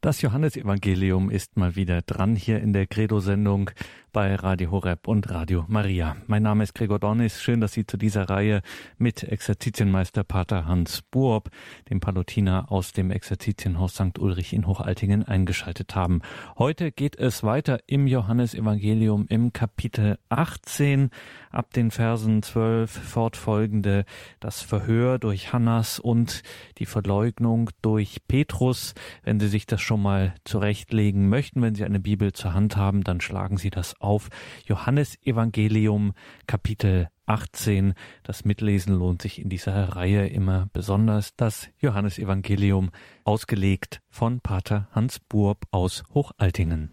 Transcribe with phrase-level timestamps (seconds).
[0.00, 3.72] Das Johannesevangelium ist mal wieder dran hier in der Credo-Sendung
[4.12, 6.16] bei Radio Horeb und Radio Maria.
[6.26, 7.42] Mein Name ist Gregor Dornis.
[7.42, 8.62] Schön, dass Sie zu dieser Reihe
[8.96, 11.50] mit Exerzitienmeister Pater Hans Buob,
[11.90, 14.18] dem Palutiner aus dem Exerzitienhaus St.
[14.18, 16.22] Ulrich in Hochaltingen, eingeschaltet haben.
[16.56, 21.10] Heute geht es weiter im Johannesevangelium im Kapitel 18
[21.50, 24.04] ab den Versen 12 fortfolgende
[24.40, 26.42] das Verhör durch Hannas und
[26.78, 28.94] die Verleugnung durch Petrus.
[29.22, 33.04] Wenn Sie sich das schon mal zurechtlegen möchten, wenn Sie eine Bibel zur Hand haben,
[33.04, 34.28] dann schlagen Sie das auf
[34.64, 36.12] Johannes Evangelium
[36.46, 37.94] Kapitel 18.
[38.22, 41.34] Das Mitlesen lohnt sich in dieser Reihe immer besonders.
[41.36, 42.90] Das Johannes Evangelium
[43.24, 46.90] ausgelegt von Pater Hans Burb aus Hochaltingen.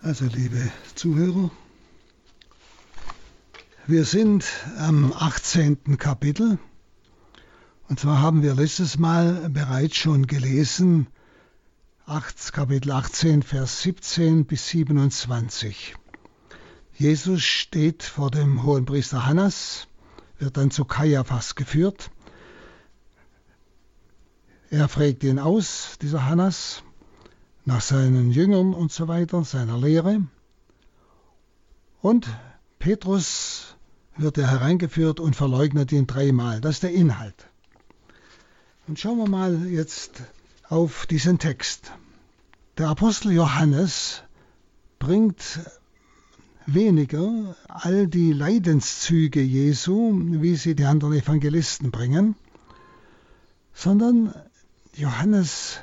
[0.00, 1.50] Also liebe Zuhörer,
[3.86, 4.44] wir sind
[4.78, 5.98] am 18.
[5.98, 6.58] Kapitel
[7.88, 11.08] und zwar haben wir letztes Mal bereits schon gelesen
[12.04, 15.94] 8, Kapitel 18, Vers 17 bis 27.
[16.94, 19.86] Jesus steht vor dem hohen Priester Hannas,
[20.40, 22.10] wird dann zu Kaiaphas geführt.
[24.70, 26.82] Er fragt ihn aus, dieser Hannas,
[27.64, 30.26] nach seinen Jüngern und so weiter, seiner Lehre.
[32.00, 32.26] Und
[32.80, 33.76] Petrus
[34.16, 36.60] wird er hereingeführt und verleugnet ihn dreimal.
[36.60, 37.46] Das ist der Inhalt.
[38.88, 40.24] Und schauen wir mal jetzt
[40.72, 41.92] auf diesen Text.
[42.78, 44.22] Der Apostel Johannes
[44.98, 45.60] bringt
[46.64, 52.34] weniger all die Leidenszüge Jesu, wie sie die anderen Evangelisten bringen,
[53.74, 54.34] sondern
[54.96, 55.80] Johannes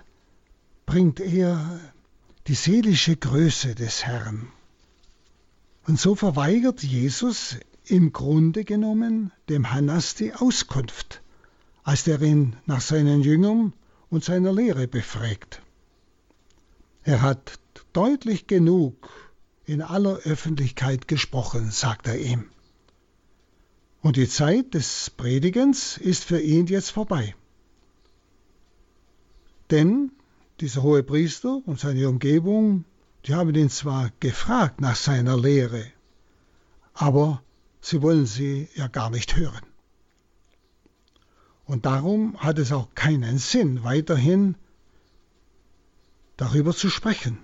[0.87, 1.79] bringt eher
[2.47, 4.47] die seelische Größe des Herrn.
[5.85, 11.21] Und so verweigert Jesus im Grunde genommen dem Hannas die Auskunft,
[11.83, 13.73] als der ihn nach seinen Jüngern
[14.09, 15.61] und seiner Lehre befragt.
[17.03, 17.59] Er hat
[17.94, 19.09] deutlich genug
[19.66, 22.50] in aller Öffentlichkeit gesprochen, sagt er ihm.
[24.02, 27.36] Und die Zeit des Predigens ist für ihn jetzt vorbei.
[29.71, 30.11] Denn
[30.61, 32.86] dieser hohe Priester und seine Umgebung,
[33.26, 35.86] die haben ihn zwar gefragt nach seiner Lehre,
[36.93, 37.43] aber
[37.82, 39.65] sie wollen sie ja gar nicht hören.
[41.65, 44.55] Und darum hat es auch keinen Sinn, weiterhin
[46.39, 47.38] darüber zu sprechen.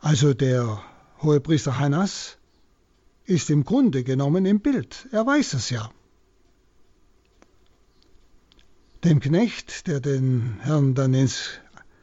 [0.00, 0.82] Also der
[1.22, 2.36] hohe Priester Hannas
[3.26, 5.08] ist im Grunde genommen im Bild.
[5.12, 5.88] Er weiß es ja.
[9.04, 11.50] Dem Knecht, der den Herrn dann ins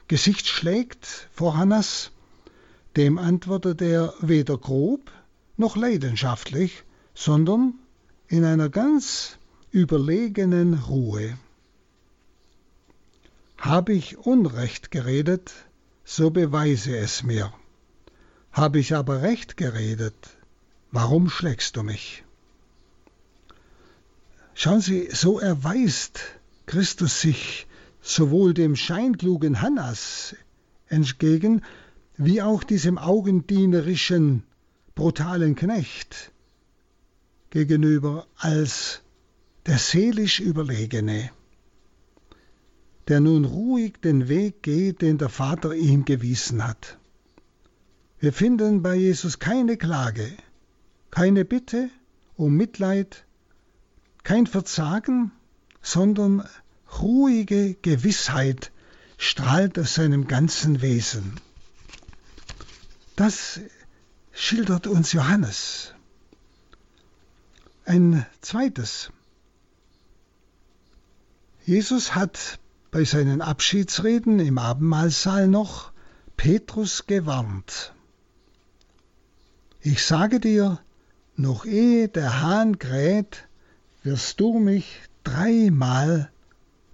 [0.07, 2.11] Gesicht schlägt vor Hannas,
[2.95, 5.11] dem antwortet er weder grob
[5.57, 7.73] noch leidenschaftlich, sondern
[8.29, 9.37] in einer ganz
[9.71, 11.37] überlegenen Ruhe.
[13.67, 15.51] Habe ich Unrecht geredet,
[16.05, 17.51] so beweise es mir.
[18.53, 20.15] Habe ich aber Recht geredet,
[20.91, 22.23] warum schlägst du mich?
[24.53, 26.21] Schauen Sie, so erweist
[26.65, 27.67] Christus sich
[28.01, 30.33] sowohl dem scheinklugen Hannas
[30.87, 31.61] entgegen,
[32.15, 34.43] wie auch diesem augendienerischen,
[34.95, 36.31] brutalen Knecht
[37.49, 39.01] gegenüber als
[39.65, 41.31] der seelisch Überlegene
[43.07, 46.97] der nun ruhig den Weg geht, den der Vater ihm gewiesen hat.
[48.19, 50.29] Wir finden bei Jesus keine Klage,
[51.11, 51.89] keine Bitte
[52.35, 53.25] um Mitleid,
[54.23, 55.31] kein Verzagen,
[55.81, 56.47] sondern
[56.99, 58.71] ruhige Gewissheit
[59.17, 61.39] strahlt aus seinem ganzen Wesen.
[63.15, 63.59] Das
[64.31, 65.93] schildert uns Johannes.
[67.85, 69.11] Ein zweites.
[71.65, 72.59] Jesus hat
[72.97, 75.91] bei seinen Abschiedsreden im Abendmahlsaal noch
[76.35, 77.93] Petrus gewarnt.
[79.81, 80.79] Ich sage dir,
[81.35, 83.47] noch ehe der Hahn kräht,
[84.01, 86.31] wirst du mich dreimal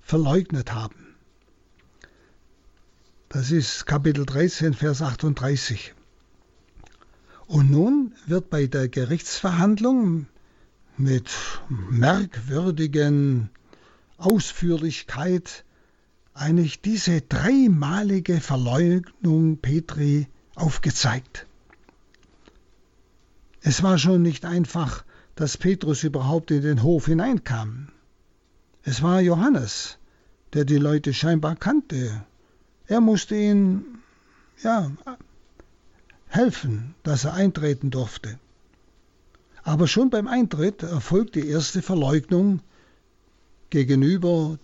[0.01, 1.15] verleugnet haben.
[3.29, 5.93] Das ist Kapitel 13, Vers 38.
[7.47, 10.27] Und nun wird bei der Gerichtsverhandlung
[10.97, 11.29] mit
[11.69, 13.49] merkwürdigen
[14.17, 15.63] Ausführlichkeit
[16.33, 21.45] eigentlich diese dreimalige Verleugnung Petri aufgezeigt.
[23.61, 27.87] Es war schon nicht einfach, dass Petrus überhaupt in den Hof hineinkam.
[28.83, 29.97] Es war Johannes,
[30.53, 32.23] der die Leute scheinbar kannte.
[32.87, 33.99] Er musste ihnen,
[34.61, 34.91] ja,
[36.27, 38.37] helfen, dass er eintreten durfte.
[39.63, 42.59] Aber schon beim Eintritt erfolgt die erste Verleugnung
[43.69, 44.57] gegenüber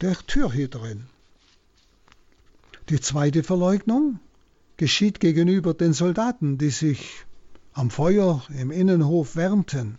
[0.00, 1.06] der Türhüterin.
[2.88, 4.20] Die zweite Verleugnung
[4.76, 7.26] geschieht gegenüber den Soldaten, die sich
[7.72, 9.98] am Feuer im Innenhof wärmten.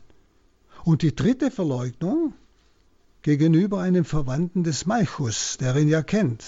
[0.85, 2.33] Und die dritte Verleugnung
[3.23, 6.45] gegenüber einem Verwandten des Malchus, der ihn ja kennt,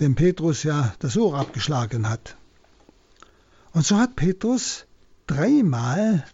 [0.00, 2.36] dem Petrus ja das Ohr abgeschlagen hat.
[3.72, 4.86] Und so hat Petrus
[5.28, 6.24] dreimal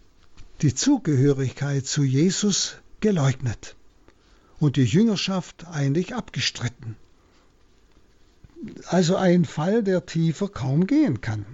[0.62, 3.76] die Zugehörigkeit zu Jesus geleugnet
[4.62, 6.94] und die Jüngerschaft eigentlich abgestritten.
[8.86, 11.44] Also ein Fall, der tiefer kaum gehen kann.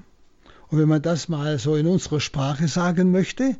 [0.69, 3.57] Und wenn man das mal so in unserer Sprache sagen möchte,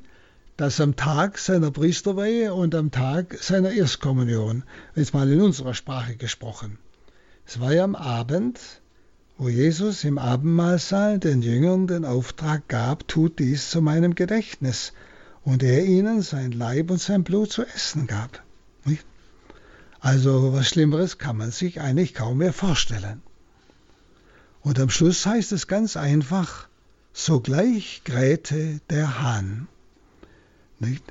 [0.59, 4.65] dass am Tag seiner Priesterweihe und am Tag seiner Erstkommunion,
[4.95, 6.77] jetzt mal in unserer Sprache gesprochen,
[7.47, 8.61] es war ja am Abend,
[9.39, 14.93] wo Jesus im Abendmahlsaal den Jüngern den Auftrag gab, tut dies zu meinem Gedächtnis,
[15.43, 18.43] und er ihnen sein Leib und sein Blut zu essen gab.
[20.01, 23.23] Also was Schlimmeres kann man sich eigentlich kaum mehr vorstellen.
[24.61, 26.69] Und am Schluss heißt es ganz einfach,
[27.13, 29.69] sogleich krähte der Hahn.
[30.79, 31.05] Nicht?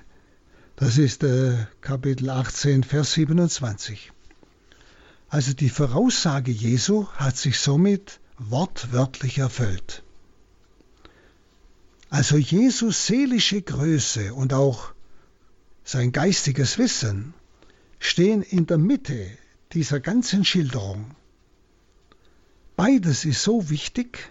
[0.75, 4.11] Das ist äh, Kapitel 18, Vers 27.
[5.29, 10.03] Also die Voraussage Jesu hat sich somit wortwörtlich erfüllt.
[12.09, 14.93] Also Jesus seelische Größe und auch
[15.83, 17.33] sein geistiges Wissen
[17.99, 19.29] stehen in der Mitte
[19.73, 21.15] dieser ganzen Schilderung.
[22.75, 24.29] Beides ist so wichtig,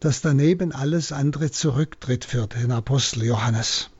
[0.00, 3.90] dass daneben alles andere zurücktritt für den Apostel Johannes.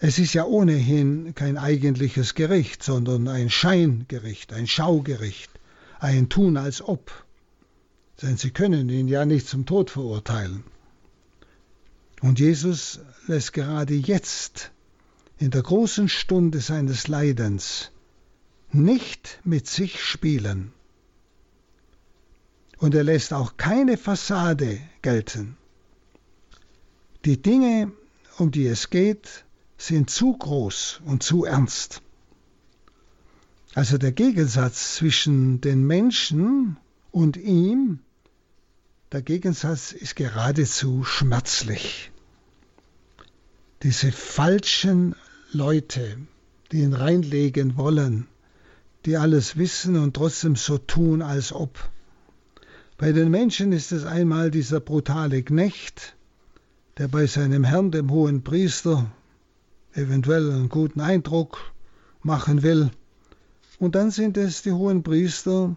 [0.00, 5.50] Es ist ja ohnehin kein eigentliches Gericht, sondern ein Scheingericht, ein Schaugericht,
[5.98, 7.24] ein Tun als ob.
[8.22, 10.64] Denn sie können ihn ja nicht zum Tod verurteilen.
[12.20, 14.70] Und Jesus lässt gerade jetzt,
[15.38, 17.90] in der großen Stunde seines Leidens,
[18.70, 20.72] nicht mit sich spielen
[22.78, 25.56] und er lässt auch keine Fassade gelten.
[27.24, 27.92] Die Dinge,
[28.38, 29.44] um die es geht,
[29.76, 32.02] sind zu groß und zu ernst.
[33.74, 36.78] Also der Gegensatz zwischen den Menschen
[37.10, 38.00] und ihm,
[39.12, 42.10] der Gegensatz ist geradezu schmerzlich.
[43.82, 45.14] Diese falschen
[45.52, 46.18] Leute,
[46.70, 48.26] die ihn reinlegen wollen,
[49.06, 51.88] die alles wissen und trotzdem so tun, als ob.
[52.98, 56.16] Bei den Menschen ist es einmal dieser brutale Knecht,
[56.98, 59.10] der bei seinem Herrn, dem hohen Priester,
[59.94, 61.72] eventuell einen guten Eindruck
[62.22, 62.90] machen will.
[63.78, 65.74] Und dann sind es die hohen Priester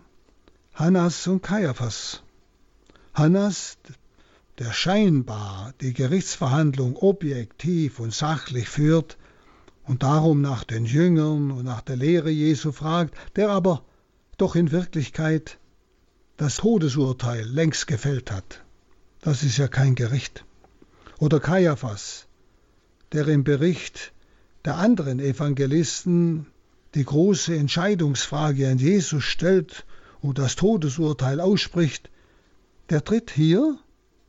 [0.74, 2.24] Hannas und Kaiaphas.
[3.14, 3.78] Hannas,
[4.60, 9.18] der scheinbar die Gerichtsverhandlung objektiv und sachlich führt
[9.92, 13.84] und darum nach den Jüngern und nach der Lehre Jesu fragt, der aber
[14.38, 15.58] doch in Wirklichkeit
[16.38, 18.64] das Todesurteil längst gefällt hat.
[19.20, 20.46] Das ist ja kein Gericht.
[21.20, 22.28] Oder Kaiaphas,
[23.12, 24.14] der im Bericht
[24.64, 26.48] der anderen Evangelisten
[26.96, 29.86] die große Entscheidungsfrage an Jesus stellt
[30.22, 32.10] und das Todesurteil ausspricht,
[32.90, 33.78] der tritt hier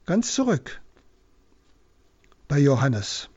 [0.07, 0.81] ganz zurück
[2.49, 3.29] bei Johannes.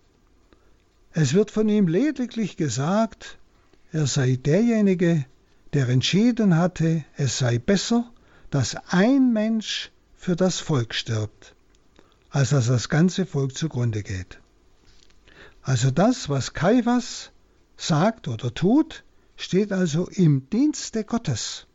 [1.18, 3.38] Es wird von ihm lediglich gesagt,
[3.94, 5.26] er sei derjenige,
[5.72, 8.12] der entschieden hatte, es sei besser,
[8.50, 11.56] dass ein Mensch für das Volk stirbt,
[12.32, 14.42] als dass das ganze Volk zugrunde geht.
[15.62, 17.32] Also das, was Kaiphas
[17.78, 19.06] sagt oder tut,
[19.38, 21.66] steht also im Dienste Gottes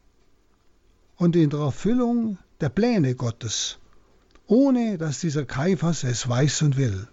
[1.17, 3.79] und in der Erfüllung der Pläne Gottes,
[4.47, 7.09] ohne dass dieser Kaiphas es weiß und will.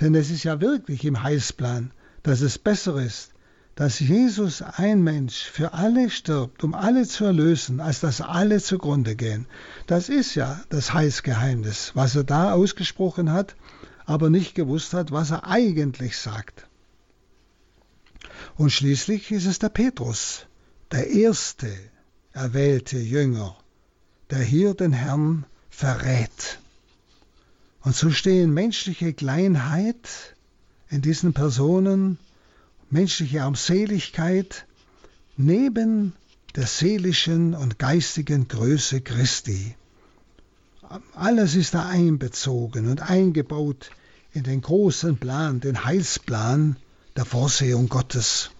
[0.00, 3.32] Denn es ist ja wirklich im Heilsplan, dass es besser ist,
[3.74, 9.16] dass Jesus ein Mensch für alle stirbt, um alle zu erlösen, als dass alle zugrunde
[9.16, 9.46] gehen.
[9.86, 13.56] Das ist ja das Heilsgeheimnis, was er da ausgesprochen hat,
[14.06, 16.68] aber nicht gewusst hat, was er eigentlich sagt.
[18.56, 20.46] Und schließlich ist es der Petrus,
[20.92, 21.72] der erste
[22.32, 23.56] erwählte Jünger,
[24.30, 26.60] der hier den Herrn verrät.
[27.84, 30.34] Und so stehen menschliche Kleinheit
[30.88, 32.18] in diesen Personen
[32.88, 34.66] menschliche Armseligkeit
[35.36, 36.14] neben
[36.56, 39.76] der seelischen und geistigen Größe Christi.
[41.14, 43.90] Alles ist da einbezogen und eingebaut
[44.32, 46.76] in den großen Plan, den Heilsplan
[47.16, 48.50] der Vorsehung Gottes.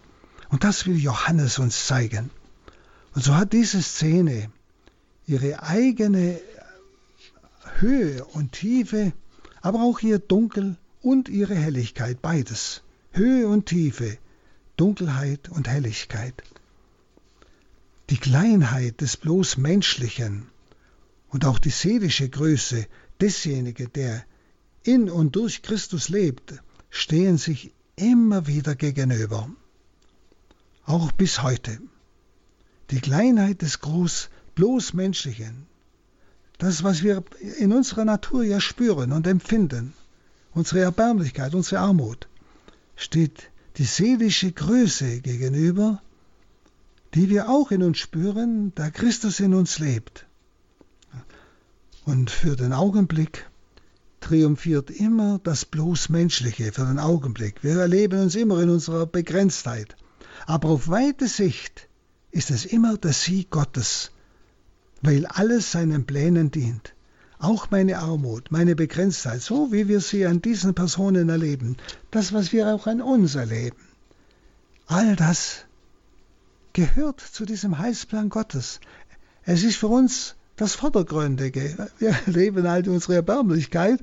[0.50, 2.30] Und das will Johannes uns zeigen.
[3.14, 4.50] Und so hat diese Szene
[5.26, 6.40] ihre eigene
[7.80, 9.12] Höhe und Tiefe,
[9.60, 12.82] aber auch ihr Dunkel und ihre Helligkeit, beides.
[13.12, 14.18] Höhe und Tiefe,
[14.76, 16.42] Dunkelheit und Helligkeit.
[18.10, 20.48] die Kleinheit des bloß Menschlichen
[21.28, 22.86] und auch die seelische Größe
[23.20, 24.24] desjenigen, der
[24.82, 26.54] in und durch Christus lebt,
[26.90, 29.48] stehen sich immer wieder gegenüber.
[30.84, 31.78] Auch bis heute.
[32.90, 35.66] Die Kleinheit des groß bloß Menschlichen,
[36.58, 37.24] das, was wir
[37.58, 39.92] in unserer Natur ja spüren und empfinden,
[40.52, 42.28] unsere Erbärmlichkeit, unsere Armut,
[42.96, 46.00] steht die seelische Größe gegenüber,
[47.14, 50.26] die wir auch in uns spüren, da Christus in uns lebt.
[52.04, 53.48] Und für den Augenblick
[54.20, 57.62] triumphiert immer das bloß Menschliche, für den Augenblick.
[57.62, 59.96] Wir erleben uns immer in unserer Begrenztheit.
[60.46, 61.88] Aber auf weite Sicht
[62.30, 64.10] ist es immer der Sieg Gottes,
[65.04, 66.94] weil alles seinen Plänen dient.
[67.38, 71.76] Auch meine Armut, meine Begrenztheit, so wie wir sie an diesen Personen erleben,
[72.10, 73.76] das, was wir auch an uns erleben,
[74.86, 75.66] all das
[76.72, 78.80] gehört zu diesem Heilsplan Gottes.
[79.44, 81.90] Es ist für uns das Vordergründige.
[81.98, 84.00] Wir erleben halt unsere Erbärmlichkeit.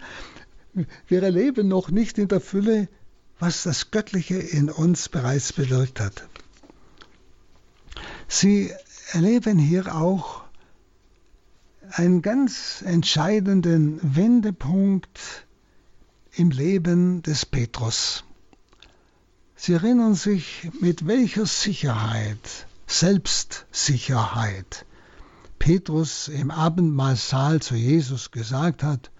[1.08, 2.88] Wir erleben noch nicht in der Fülle,
[3.39, 6.27] was das Göttliche in uns bereits bewirkt hat.
[8.27, 8.72] Sie
[9.13, 10.41] erleben hier auch
[11.93, 15.45] einen ganz entscheidenden Wendepunkt
[16.33, 18.24] im Leben des Petrus.
[19.55, 24.86] Sie erinnern sich, mit welcher Sicherheit, Selbstsicherheit,
[25.60, 29.12] Petrus im Abendmahlsaal zu Jesus gesagt hat,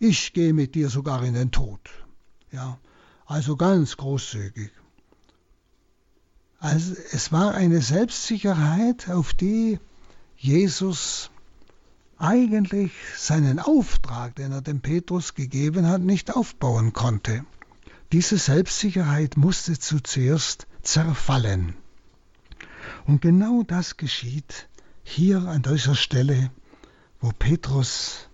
[0.00, 1.80] ich gehe mit dir sogar in den Tod.
[2.50, 2.78] Ja,
[3.26, 4.70] also ganz großzügig.
[6.58, 9.78] Also es war eine Selbstsicherheit, auf die
[10.36, 11.30] Jesus
[12.18, 17.44] eigentlich seinen Auftrag, den er dem Petrus gegeben hat, nicht aufbauen konnte.
[18.12, 21.74] Diese Selbstsicherheit musste zuerst zerfallen.
[23.06, 24.68] Und genau das geschieht
[25.02, 26.50] hier an dieser Stelle,
[27.20, 28.28] wo Petrus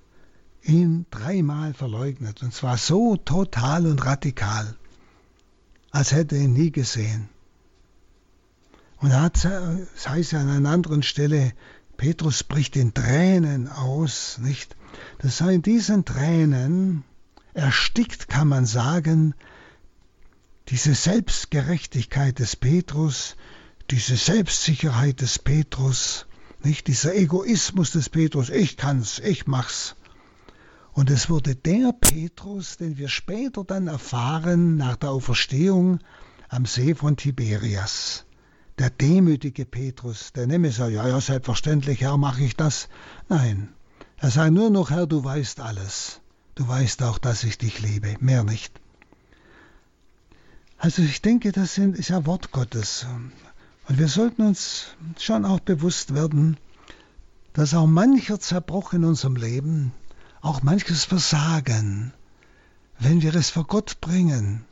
[0.63, 4.75] ihn dreimal verleugnet, und zwar so total und radikal,
[5.91, 7.29] als hätte er ihn nie gesehen.
[8.99, 11.53] Und da hat, das heißt an einer anderen Stelle,
[11.97, 14.77] Petrus bricht in Tränen aus, nicht?
[15.19, 17.05] Das sei in diesen Tränen
[17.55, 19.35] erstickt, kann man sagen,
[20.69, 23.37] diese Selbstgerechtigkeit des Petrus,
[23.91, 26.27] diese Selbstsicherheit des Petrus,
[26.63, 29.95] nicht dieser Egoismus des Petrus, ich kann's, ich mach's.
[30.93, 35.99] Und es wurde der Petrus, den wir später dann erfahren nach der Auferstehung
[36.49, 38.25] am See von Tiberias.
[38.79, 42.89] Der demütige Petrus, der sagt, ja, ja, selbstverständlich, Herr, mache ich das.
[43.29, 43.73] Nein,
[44.17, 46.21] er sagt nur noch, Herr, du weißt alles.
[46.57, 48.81] Du weißt auch, dass ich dich liebe, mehr nicht.
[50.79, 53.07] Also ich denke, das ist ja Wort Gottes.
[53.89, 54.87] Und wir sollten uns
[55.19, 56.57] schon auch bewusst werden,
[57.53, 59.93] dass auch mancher Zerbruch in unserem Leben,
[60.41, 62.13] auch manches Versagen,
[62.99, 64.65] wenn wir es vor Gott bringen,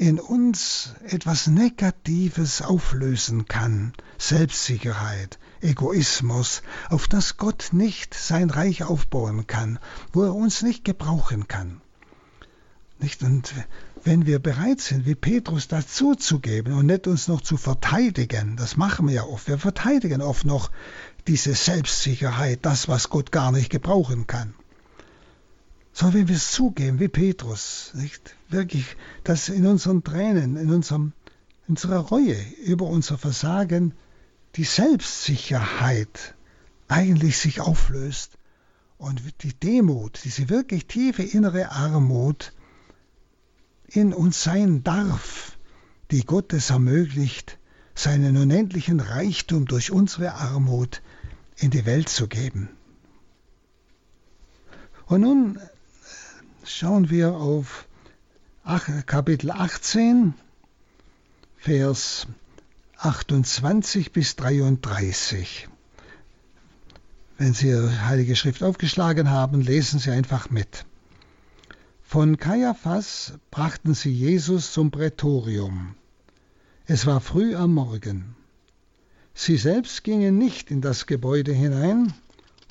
[0.00, 9.46] in uns etwas Negatives auflösen kann, Selbstsicherheit, Egoismus, auf das Gott nicht sein Reich aufbauen
[9.46, 9.78] kann,
[10.14, 11.82] wo er uns nicht gebrauchen kann.
[12.98, 13.22] Nicht?
[13.22, 13.52] Und
[14.02, 19.06] wenn wir bereit sind, wie Petrus dazuzugeben und nicht uns noch zu verteidigen, das machen
[19.06, 20.70] wir ja oft, wir verteidigen oft noch
[21.26, 24.54] diese Selbstsicherheit, das, was Gott gar nicht gebrauchen kann.
[25.92, 28.36] Sondern wenn wir es zugeben, wie Petrus, nicht?
[28.48, 31.12] wirklich, dass in unseren Tränen, in unserem,
[31.68, 33.94] unserer Reue über unser Versagen
[34.56, 36.34] die Selbstsicherheit
[36.88, 38.32] eigentlich sich auflöst
[38.98, 42.52] und die Demut, diese wirklich tiefe innere Armut,
[43.88, 45.56] in uns sein darf,
[46.10, 47.58] die Gott es ermöglicht,
[47.94, 51.02] seinen unendlichen Reichtum durch unsere Armut
[51.56, 52.68] in die Welt zu geben.
[55.06, 55.58] Und nun
[56.76, 57.86] schauen wir auf
[59.06, 60.34] Kapitel 18,
[61.56, 62.26] Vers
[62.98, 65.68] 28 bis 33.
[67.38, 70.84] Wenn Sie Heilige Schrift aufgeschlagen haben, lesen Sie einfach mit.
[72.02, 75.94] Von Kaiaphas brachten sie Jesus zum Prätorium.
[76.86, 78.36] Es war früh am Morgen.
[79.32, 82.12] Sie selbst gingen nicht in das Gebäude hinein,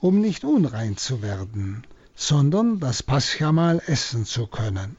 [0.01, 1.85] um nicht unrein zu werden,
[2.21, 4.97] sondern das Paschamal essen zu können.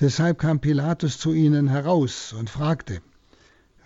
[0.00, 3.00] Deshalb kam Pilatus zu ihnen heraus und fragte,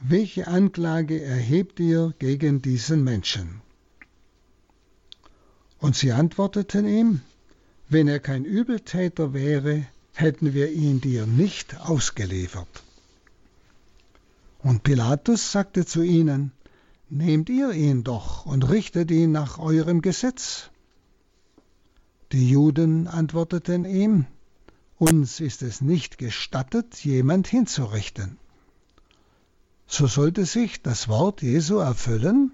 [0.01, 3.61] welche Anklage erhebt ihr gegen diesen Menschen?
[5.79, 7.21] Und sie antworteten ihm,
[7.91, 12.83] wenn er kein Übeltäter wäre, hätten wir ihn dir nicht ausgeliefert.
[14.63, 16.53] Und Pilatus sagte zu ihnen,
[17.11, 20.71] nehmt ihr ihn doch und richtet ihn nach eurem Gesetz.
[22.35, 24.27] Die Juden antworteten ihm,
[24.99, 28.39] uns ist es nicht gestattet, jemand hinzurichten.
[29.87, 32.51] So sollte sich das Wort Jesu erfüllen,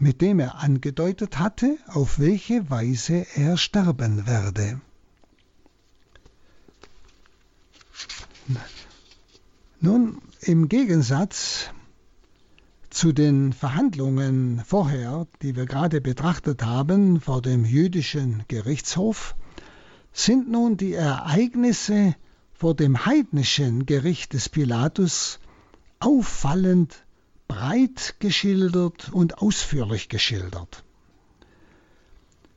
[0.00, 4.80] mit dem er angedeutet hatte, auf welche Weise er sterben werde.
[9.80, 11.70] Nun, im Gegensatz
[12.90, 19.36] zu den Verhandlungen vorher, die wir gerade betrachtet haben, vor dem jüdischen Gerichtshof,
[20.12, 22.14] sind nun die Ereignisse
[22.52, 25.38] vor dem heidnischen Gericht des Pilatus
[26.00, 27.04] auffallend
[27.46, 30.84] breit geschildert und ausführlich geschildert.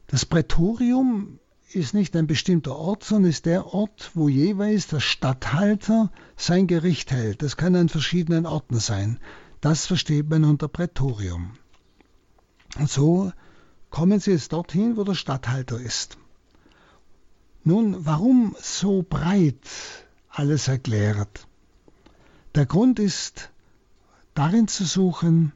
[0.08, 1.40] Das Prätorium
[1.72, 7.12] ist nicht ein bestimmter Ort, sondern ist der Ort, wo jeweils der Statthalter sein Gericht
[7.12, 7.42] hält.
[7.42, 9.20] Das kann an verschiedenen Orten sein.
[9.62, 11.54] Das versteht man unter Prätorium.
[12.78, 13.32] Und so
[13.92, 16.18] kommen Sie jetzt dorthin, wo der Statthalter ist.
[17.64, 19.70] Nun, warum so breit
[20.30, 21.48] alles erklärt?
[22.56, 23.52] Der Grund ist
[24.34, 25.54] darin zu suchen,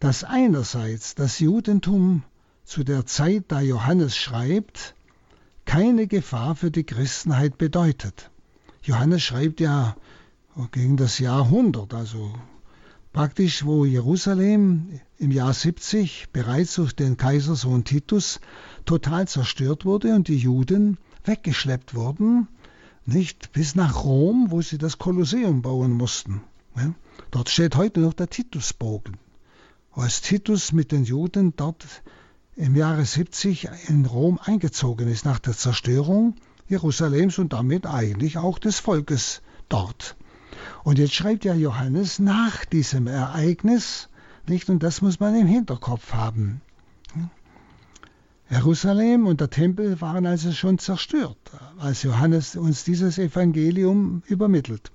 [0.00, 2.22] dass einerseits das Judentum
[2.64, 4.94] zu der Zeit, da Johannes schreibt,
[5.64, 8.30] keine Gefahr für die Christenheit bedeutet.
[8.82, 9.96] Johannes schreibt ja
[10.72, 12.32] gegen das Jahr 100, also
[13.12, 18.40] praktisch wo Jerusalem im Jahr 70 bereits durch den Kaisersohn Titus
[18.84, 22.48] total zerstört wurde und die Juden weggeschleppt wurden
[23.08, 26.42] nicht bis nach Rom, wo sie das Kolosseum bauen mussten.
[26.76, 26.94] Ja?
[27.30, 29.16] Dort steht heute noch der Titusbogen.
[29.92, 31.86] Als Titus mit den Juden dort
[32.54, 36.34] im Jahre 70 in Rom eingezogen ist, nach der Zerstörung
[36.68, 40.16] Jerusalems und damit eigentlich auch des Volkes dort.
[40.84, 44.08] Und jetzt schreibt ja Johannes nach diesem Ereignis,
[44.46, 44.70] nicht?
[44.70, 46.62] Und das muss man im Hinterkopf haben.
[48.50, 51.36] Jerusalem und der Tempel waren also schon zerstört,
[51.76, 54.90] als Johannes uns dieses Evangelium übermittelt.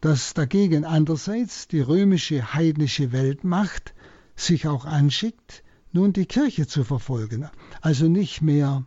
[0.00, 3.94] Dass dagegen andererseits die römische heidnische Weltmacht
[4.36, 7.48] sich auch anschickt, nun die Kirche zu verfolgen.
[7.80, 8.84] Also nicht mehr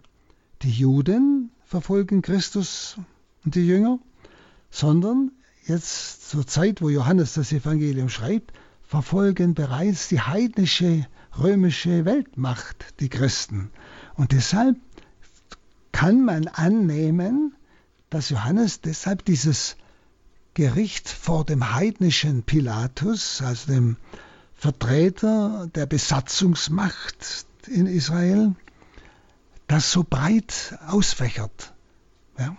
[0.62, 2.98] die Juden verfolgen Christus
[3.44, 4.00] und die Jünger,
[4.72, 5.32] sondern
[5.68, 8.54] jetzt zur Zeit, wo Johannes das Evangelium schreibt,
[8.84, 11.06] verfolgen bereits die heidnische
[11.40, 13.72] römische Weltmacht, die Christen.
[14.16, 14.78] Und deshalb
[15.92, 17.54] kann man annehmen,
[18.10, 19.78] dass Johannes deshalb dieses
[20.54, 23.98] Gericht vor dem heidnischen Pilatus, also dem
[24.56, 28.56] Vertreter der Besatzungsmacht in Israel,
[29.68, 31.74] das so breit ausfächert
[32.38, 32.58] ja,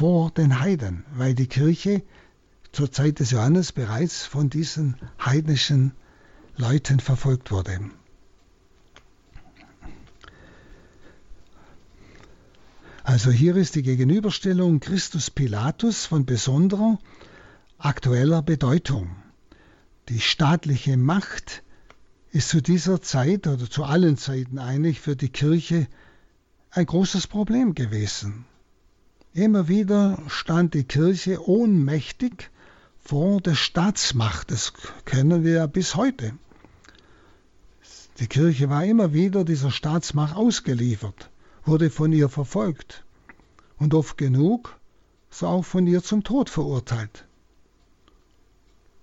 [0.00, 2.02] vor den Heiden, weil die Kirche
[2.72, 5.92] zur Zeit des Johannes bereits von diesen heidnischen
[6.56, 7.78] Leuten verfolgt wurde.
[13.04, 16.98] Also hier ist die Gegenüberstellung Christus Pilatus von besonderer
[17.76, 19.16] aktueller Bedeutung.
[20.08, 21.62] Die staatliche Macht
[22.30, 25.88] ist zu dieser Zeit oder zu allen Zeiten eigentlich für die Kirche
[26.70, 28.46] ein großes Problem gewesen.
[29.32, 32.50] Immer wieder stand die Kirche ohnmächtig
[33.00, 34.50] vor der Staatsmacht.
[34.50, 34.72] Das
[35.04, 36.32] kennen wir ja bis heute.
[38.18, 41.30] Die Kirche war immer wieder dieser Staatsmacht ausgeliefert,
[41.64, 43.04] wurde von ihr verfolgt
[43.78, 44.76] und oft genug
[45.30, 47.24] so auch von ihr zum Tod verurteilt.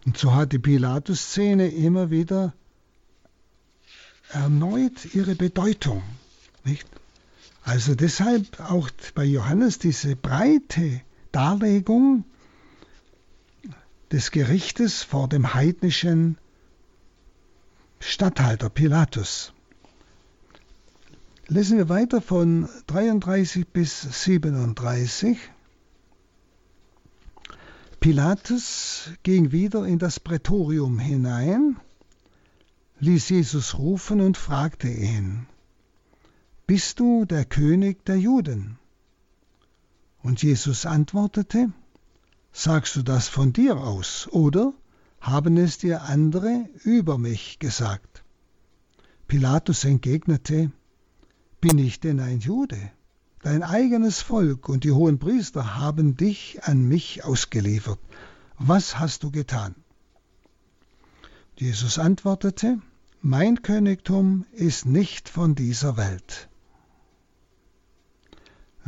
[0.06, 2.54] Und so hat die Pilatus-Szene immer wieder
[4.30, 6.04] erneut ihre Bedeutung.
[6.63, 6.88] Nicht?
[7.67, 11.01] Also deshalb auch bei Johannes diese breite
[11.34, 12.23] Darlegung
[14.10, 16.38] des Gerichtes vor dem heidnischen
[17.99, 19.51] Statthalter Pilatus.
[21.49, 25.38] Lesen wir weiter von 33 bis 37.
[27.99, 31.75] Pilatus ging wieder in das Prätorium hinein,
[33.01, 35.47] ließ Jesus rufen und fragte ihn,
[36.67, 38.77] Bist du der König der Juden?
[40.21, 41.71] Und Jesus antwortete,
[42.51, 44.73] Sagst du das von dir aus, oder
[45.21, 48.25] haben es dir andere über mich gesagt.
[49.30, 50.69] Pilatus entgegnete,
[51.62, 52.91] bin ich denn ein Jude?
[53.43, 57.99] Dein eigenes Volk und die hohen Priester haben dich an mich ausgeliefert.
[58.60, 59.73] Was hast du getan?
[61.56, 62.82] Jesus antwortete,
[63.21, 66.49] Mein Königtum ist nicht von dieser Welt.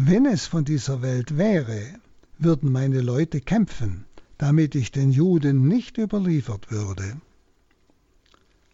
[0.02, 1.94] Wenn es von dieser Welt wäre,
[2.38, 4.06] würden meine Leute kämpfen
[4.40, 7.22] damit ich den Juden nicht überliefert würde.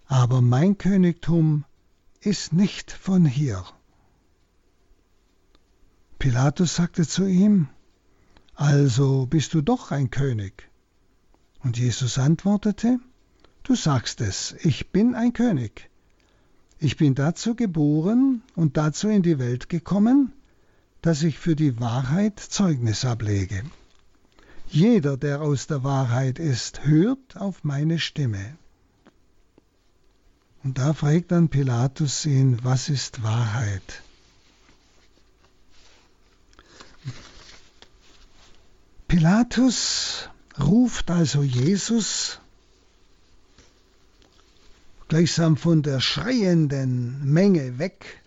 [0.07, 1.65] aber mein Königtum
[2.21, 3.65] ist nicht von hier.
[6.19, 7.67] Pilatus sagte zu ihm,
[8.53, 10.69] Also bist du doch ein König.
[11.63, 12.99] Und Jesus antwortete,
[13.63, 15.89] Du sagst es, ich bin ein König.
[16.77, 20.31] Ich bin dazu geboren und dazu in die Welt gekommen,
[21.05, 23.63] dass ich für die Wahrheit Zeugnis ablege.
[24.71, 28.57] Jeder, der aus der Wahrheit ist, hört auf meine Stimme.
[30.63, 34.01] Und da fragt dann Pilatus ihn, was ist Wahrheit?
[39.07, 40.27] Pilatus
[40.59, 42.39] ruft also Jesus
[45.07, 48.23] gleichsam von der schreienden Menge weg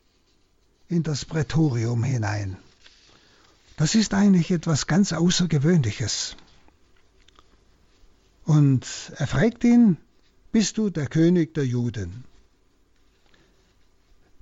[0.87, 2.57] in das Prätorium hinein.
[3.79, 6.37] Das ist eigentlich etwas ganz Außergewöhnliches.
[8.45, 9.99] Und er fragt ihn,
[10.51, 12.25] bist du der König der Juden?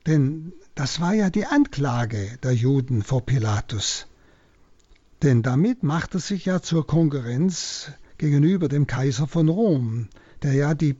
[0.06, 4.06] Denn das war ja die Anklage der Juden vor Pilatus.
[5.22, 10.08] Denn damit macht er sich ja zur Konkurrenz gegenüber dem Kaiser von Rom,
[10.42, 10.96] der ja die,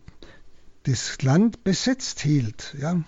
[0.83, 2.77] das Land besetzt hielt.
[2.79, 3.03] Ja.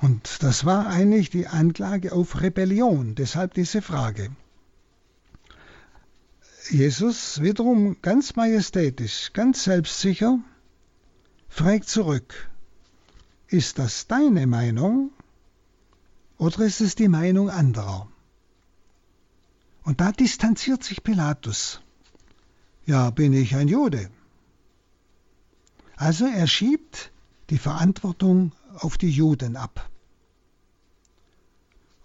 [0.00, 4.30] Und das war eigentlich die Anklage auf Rebellion, deshalb diese Frage.
[6.70, 10.38] Jesus wiederum ganz majestätisch, ganz selbstsicher,
[11.48, 12.48] fragt zurück,
[13.48, 15.10] ist das deine Meinung
[16.36, 18.08] oder ist es die Meinung anderer?
[19.82, 21.80] Und da distanziert sich Pilatus.
[22.84, 24.10] Ja, bin ich ein Jude.
[25.96, 27.10] Also er schiebt
[27.50, 29.88] die Verantwortung auf die Juden ab.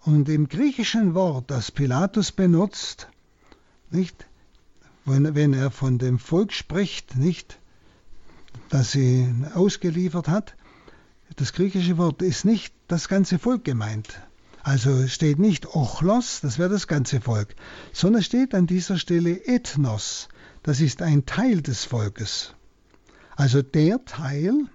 [0.02, 3.08] Und im griechischen Wort, das Pilatus benutzt,
[3.90, 4.26] nicht,
[5.04, 7.58] wenn, wenn er von dem Volk spricht, nicht,
[8.68, 10.56] das sie ausgeliefert hat,
[11.36, 14.20] das griechische Wort ist nicht das ganze Volk gemeint,
[14.62, 17.54] also steht nicht Ochlos, das wäre das ganze Volk,
[17.92, 20.28] sondern steht an dieser Stelle Ethnos,
[20.62, 22.54] das ist ein Teil des Volkes.
[23.36, 24.68] Also der Teil,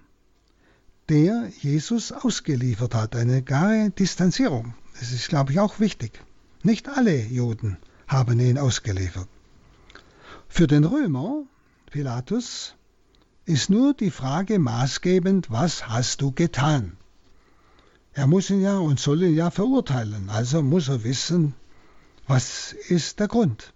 [1.10, 4.74] der Jesus ausgeliefert hat, eine klare Distanzierung.
[4.98, 6.22] Das ist, glaube ich, auch wichtig.
[6.62, 9.28] Nicht alle Juden haben ihn ausgeliefert.
[10.48, 11.42] Für den Römer,
[11.90, 12.76] Pilatus,
[13.44, 16.96] ist nur die Frage maßgebend, was hast du getan?
[18.12, 21.54] Er muss ihn ja und soll ihn ja verurteilen, also muss er wissen,
[22.28, 23.72] was ist der Grund.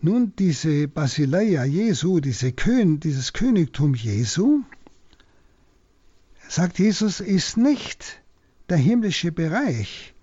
[0.00, 4.62] Nun, diese Basileia Jesu, diese Kön dieses Königtum Jesu,
[6.48, 8.22] sagt Jesus, ist nicht
[8.68, 10.14] der himmlische Bereich,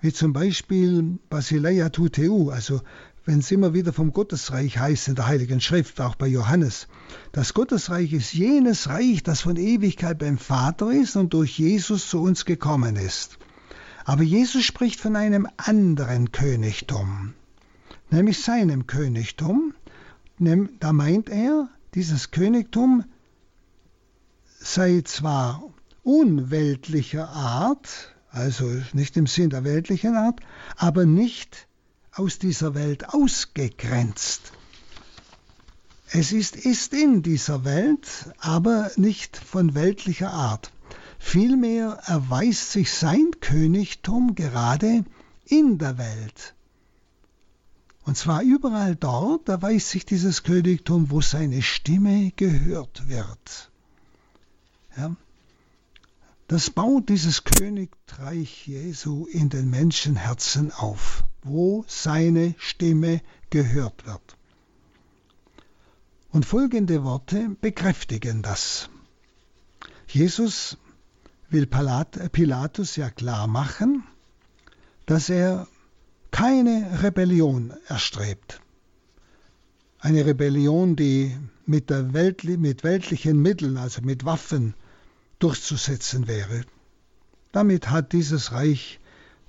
[0.00, 2.80] wie zum Beispiel Basileia Tuteu, also
[3.24, 6.86] wenn es immer wieder vom Gottesreich heißt in der Heiligen Schrift, auch bei Johannes.
[7.32, 12.20] Das Gottesreich ist jenes Reich, das von Ewigkeit beim Vater ist und durch Jesus zu
[12.22, 13.38] uns gekommen ist.
[14.04, 17.34] Aber Jesus spricht von einem anderen Königtum,
[18.10, 19.74] nämlich seinem Königtum.
[20.38, 23.04] Da meint er, dieses Königtum
[24.74, 25.62] sei zwar
[26.02, 30.40] unweltlicher Art, also nicht im Sinn der weltlichen Art,
[30.76, 31.66] aber nicht
[32.12, 34.52] aus dieser Welt ausgegrenzt.
[36.10, 40.72] Es ist, ist in dieser Welt, aber nicht von weltlicher Art.
[41.18, 45.04] Vielmehr erweist sich sein Königtum gerade
[45.44, 46.54] in der Welt.
[48.04, 53.70] Und zwar überall dort erweist sich dieses Königtum, wo seine Stimme gehört wird.
[54.96, 55.16] Ja?
[56.48, 64.36] Das baut dieses Königreich Jesu in den Menschenherzen auf wo seine Stimme gehört wird.
[66.30, 68.90] Und folgende Worte bekräftigen das.
[70.08, 70.76] Jesus
[71.48, 74.02] will Pilatus ja klar machen,
[75.06, 75.68] dass er
[76.32, 78.60] keine Rebellion erstrebt.
[80.00, 84.74] Eine Rebellion, die mit, Welt, mit weltlichen Mitteln, also mit Waffen,
[85.38, 86.62] durchzusetzen wäre.
[87.52, 89.00] Damit hat dieses Reich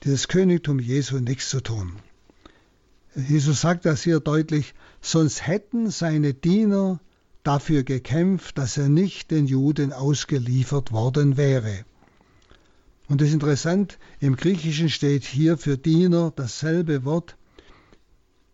[0.04, 1.94] dieses Königtum Jesu nichts zu tun.
[3.16, 7.00] Jesus sagt das hier deutlich, sonst hätten seine Diener
[7.44, 11.86] dafür gekämpft, dass er nicht den Juden ausgeliefert worden wäre.
[13.08, 17.38] Und es ist interessant, im Griechischen steht hier für Diener dasselbe Wort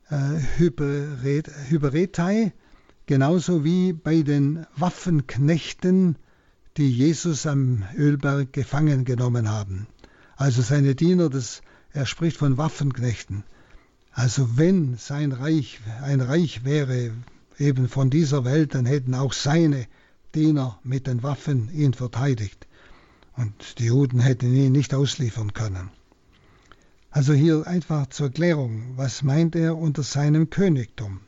[0.10, 2.54] äh, Hyperetai,
[3.08, 6.18] genauso wie bei den Waffenknechten,
[6.78, 9.88] die Jesus am Ölberg gefangen genommen haben
[10.36, 13.44] also seine Diener, das, er spricht von Waffenknechten.
[14.12, 17.12] Also wenn sein Reich ein Reich wäre
[17.58, 19.88] eben von dieser Welt, dann hätten auch seine
[20.36, 22.68] Diener mit den Waffen ihn verteidigt.
[23.36, 25.90] Und die Juden hätten ihn nicht ausliefern können.
[27.10, 31.22] Also hier einfach zur Klärung, was meint er unter seinem Königtum?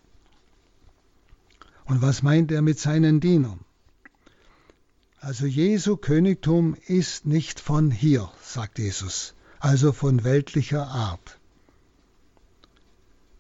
[1.86, 3.60] Und was meint er mit seinen Dienern?
[5.26, 11.40] Also Jesu Königtum ist nicht von hier, sagt Jesus, also von weltlicher Art.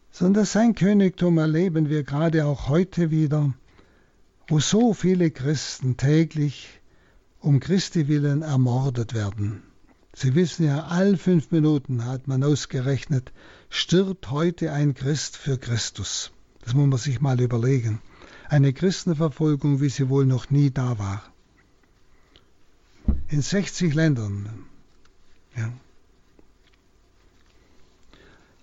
[0.09, 3.53] Sondern sein Königtum erleben wir gerade auch heute wieder,
[4.47, 6.81] wo so viele Christen täglich
[7.39, 9.61] um Christi willen ermordet werden.
[10.11, 13.31] Sie wissen ja, all fünf Minuten hat man ausgerechnet,
[13.69, 16.31] stirbt heute ein Christ für Christus.
[16.63, 18.01] Das muss man sich mal überlegen.
[18.49, 21.21] Eine Christenverfolgung, wie sie wohl noch nie da war.
[23.35, 24.65] In 60 Ländern.
[25.57, 25.73] Ja.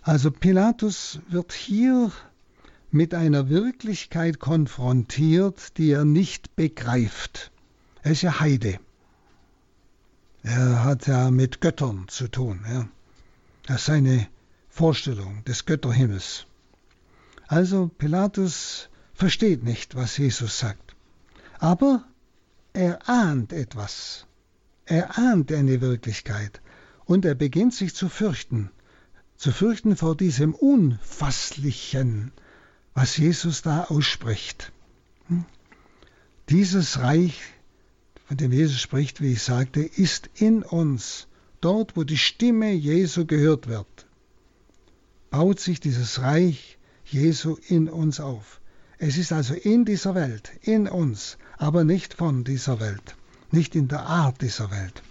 [0.00, 2.10] Also Pilatus wird hier
[2.90, 7.52] mit einer Wirklichkeit konfrontiert, die er nicht begreift.
[8.02, 8.80] Er ist ja Heide.
[10.42, 12.64] Er hat ja mit Göttern zu tun.
[12.66, 12.88] Ja.
[13.66, 14.26] Das ist seine
[14.70, 16.46] Vorstellung des Götterhimmels.
[17.46, 20.96] Also Pilatus versteht nicht, was Jesus sagt.
[21.58, 22.06] Aber
[22.72, 24.26] er ahnt etwas.
[24.86, 26.60] Er ahnt eine Wirklichkeit.
[27.04, 28.70] Und er beginnt sich zu fürchten.
[29.36, 32.32] Zu fürchten vor diesem Unfasslichen,
[32.94, 34.72] was Jesus da ausspricht.
[35.28, 35.44] Hm?
[36.48, 37.40] Dieses Reich
[38.32, 41.26] von dem Jesus spricht, wie ich sagte, ist in uns.
[41.60, 44.06] Dort, wo die Stimme Jesu gehört wird,
[45.30, 48.60] baut sich dieses Reich Jesu in uns auf.
[48.96, 53.16] Es ist also in dieser Welt, in uns, aber nicht von dieser Welt,
[53.52, 55.02] nicht in der Art dieser Welt.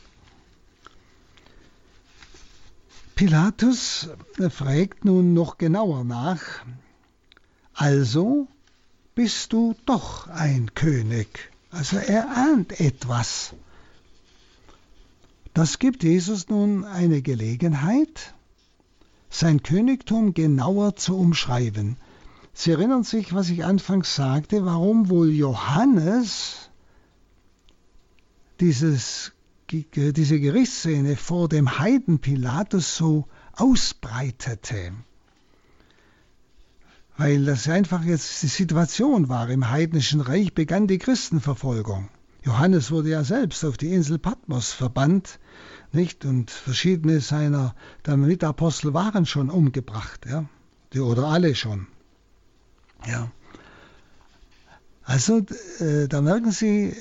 [3.15, 4.09] Pilatus
[4.49, 6.41] fragt nun noch genauer nach,
[7.73, 8.47] also
[9.13, 11.51] bist du doch ein König.
[11.69, 13.53] Also er ahnt etwas.
[15.53, 18.33] Das gibt Jesus nun eine Gelegenheit,
[19.29, 21.97] sein Königtum genauer zu umschreiben.
[22.53, 26.70] Sie erinnern sich, was ich anfangs sagte, warum wohl Johannes
[28.61, 29.33] dieses,
[29.69, 34.93] diese Gerichtsszene vor dem Heiden Pilatus so ausbreitete
[37.21, 39.47] weil das einfach jetzt die Situation war.
[39.49, 42.09] Im heidnischen Reich begann die Christenverfolgung.
[42.43, 45.39] Johannes wurde ja selbst auf die Insel Patmos verbannt,
[45.91, 46.25] nicht?
[46.25, 47.75] Und verschiedene seiner
[48.07, 50.45] der Mitapostel waren schon umgebracht, ja?
[50.93, 51.85] Die, oder alle schon.
[53.05, 53.31] Ja.
[55.03, 55.45] Also,
[55.79, 56.95] äh, da merken Sie, äh,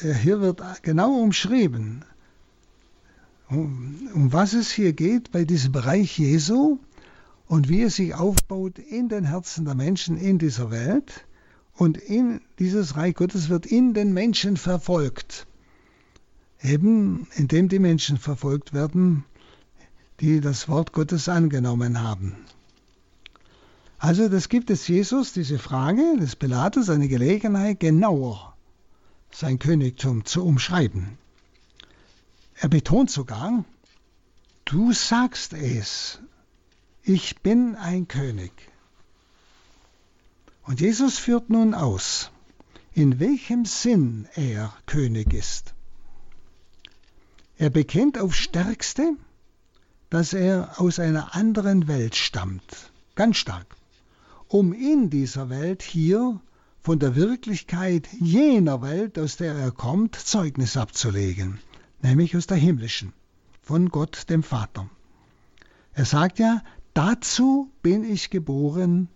[0.00, 2.04] hier wird genau umschrieben,
[3.48, 6.78] um, um was es hier geht bei diesem Bereich Jesu
[7.46, 11.26] und wie es sich aufbaut in den Herzen der Menschen in dieser Welt.
[11.74, 15.46] Und in dieses Reich Gottes wird in den Menschen verfolgt.
[16.62, 19.24] Eben indem die Menschen verfolgt werden,
[20.20, 22.36] die das Wort Gottes angenommen haben.
[23.98, 28.49] Also das gibt es Jesus, diese Frage des Pilatus, eine Gelegenheit, genauer
[29.32, 31.18] sein Königtum zu umschreiben.
[32.54, 33.64] Er betont sogar,
[34.64, 36.18] du sagst es,
[37.02, 38.52] ich bin ein König.
[40.62, 42.30] Und Jesus führt nun aus,
[42.92, 45.74] in welchem Sinn er König ist.
[47.56, 49.16] Er bekennt auf stärkste,
[50.10, 53.76] dass er aus einer anderen Welt stammt, ganz stark,
[54.48, 56.40] um in dieser Welt hier
[56.82, 61.58] von der Wirklichkeit jener Welt, aus der er kommt, Zeugnis abzulegen,
[62.02, 63.12] nämlich aus der himmlischen,
[63.62, 64.88] von Gott dem Vater.
[65.92, 66.62] Er sagt ja,
[66.94, 69.08] Dazu bin ich geboren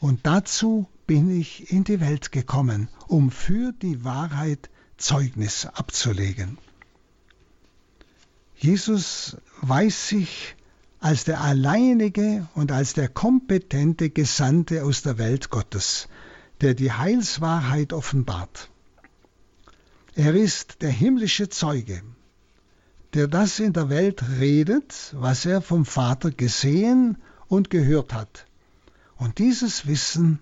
[0.00, 6.56] und dazu bin ich in die Welt gekommen, um für die Wahrheit Zeugnis abzulegen.
[8.56, 10.56] Jesus weiß sich
[10.98, 16.08] als der alleinige und als der kompetente Gesandte aus der Welt Gottes,
[16.60, 18.68] der die Heilswahrheit offenbart.
[20.14, 22.02] Er ist der himmlische Zeuge,
[23.14, 27.18] der das in der Welt redet, was er vom Vater gesehen
[27.48, 28.46] und gehört hat.
[29.16, 30.40] Und dieses Wissen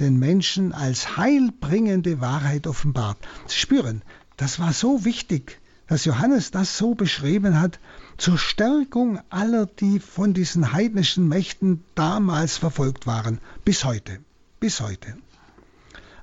[0.00, 3.18] den Menschen als heilbringende Wahrheit offenbart.
[3.46, 4.02] Sie spüren,
[4.36, 7.78] das war so wichtig, dass Johannes das so beschrieben hat,
[8.18, 14.18] zur Stärkung aller, die von diesen heidnischen Mächten damals verfolgt waren, bis heute,
[14.60, 15.16] bis heute.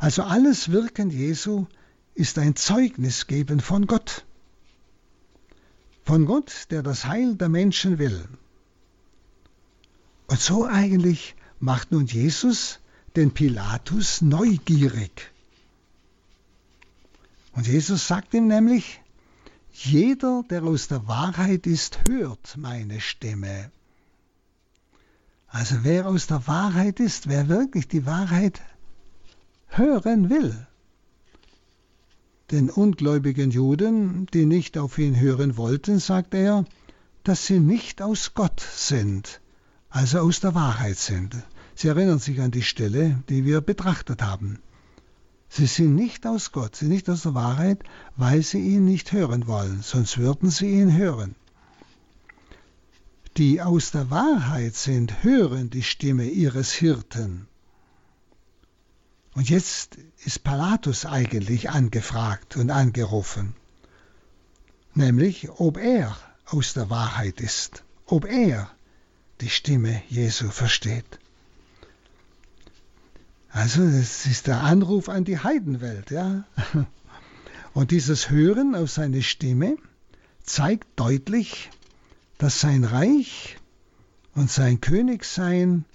[0.04, 1.66] Also alles Wirken Jesu
[2.14, 4.26] ist ein Zeugnis geben von Gott
[6.04, 8.28] von Gott, der das Heil der Menschen will.
[10.28, 12.80] Und so eigentlich macht nun Jesus
[13.16, 15.32] den Pilatus neugierig.
[17.54, 19.00] Und Jesus sagt ihm nämlich,
[19.72, 23.72] jeder, der aus der Wahrheit ist, hört meine Stimme.
[25.48, 28.60] Also wer aus der Wahrheit ist, wer wirklich die Wahrheit
[29.78, 30.68] hören will.
[32.52, 36.66] Den ungläubigen Juden, die nicht auf ihn hören wollten, sagt er,
[37.24, 39.42] dass sie nicht aus Gott sind,
[39.90, 41.36] also aus der Wahrheit sind.
[41.76, 44.60] Sie erinnern sich an die Stelle, die wir betrachtet haben.
[45.50, 47.84] Sie sind nicht aus Gott, sie sind nicht aus der Wahrheit,
[48.16, 51.36] weil sie ihn nicht hören wollen, sonst würden sie ihn hören.
[53.38, 57.48] Die aus der Wahrheit sind, hören die Stimme ihres Hirten.
[59.36, 63.56] Und jetzt ist Pilatus eigentlich angefragt und angerufen,
[64.94, 66.16] nämlich ob er
[66.46, 68.70] aus der Wahrheit ist, ob er
[69.42, 71.20] die Stimme Jesu versteht.
[73.50, 76.44] Also es ist der Anruf an die Heidenwelt, ja.
[77.74, 79.78] Und dieses Hören auf seine Stimme
[80.44, 81.72] zeigt deutlich,
[82.38, 83.58] dass sein Reich
[84.36, 85.86] und sein Königsein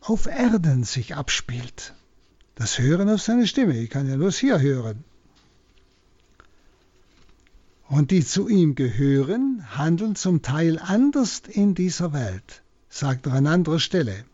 [0.00, 1.94] auf Erden sich abspielt.
[2.54, 5.04] Das Hören auf seine Stimme, ich kann ja bloß hier hören.
[7.88, 13.46] Und die zu ihm gehören, handeln zum Teil anders in dieser Welt, sagt er an
[13.46, 14.24] anderer Stelle.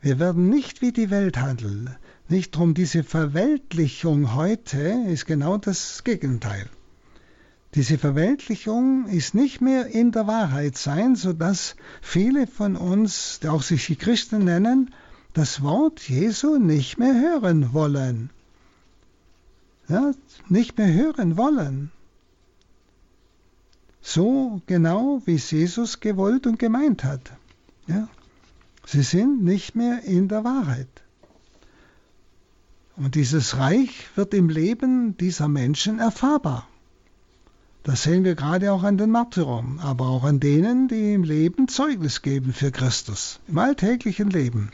[0.00, 1.96] Wir werden nicht wie die Welt handeln.
[2.28, 6.68] Nicht drum diese Verweltlichung heute ist genau das Gegenteil.
[7.74, 13.62] Diese Verweltlichung ist nicht mehr in der Wahrheit sein, sodass viele von uns, die auch
[13.62, 14.94] sich die Christen nennen,
[15.36, 18.30] das Wort Jesu nicht mehr hören wollen.
[19.86, 20.12] Ja,
[20.48, 21.90] nicht mehr hören wollen.
[24.00, 27.32] So genau, wie es Jesus gewollt und gemeint hat.
[27.86, 28.08] Ja.
[28.86, 30.88] Sie sind nicht mehr in der Wahrheit.
[32.96, 36.66] Und dieses Reich wird im Leben dieser Menschen erfahrbar.
[37.82, 41.68] Das sehen wir gerade auch an den Märtyrern, aber auch an denen, die im Leben
[41.68, 44.70] Zeugnis geben für Christus, im alltäglichen Leben.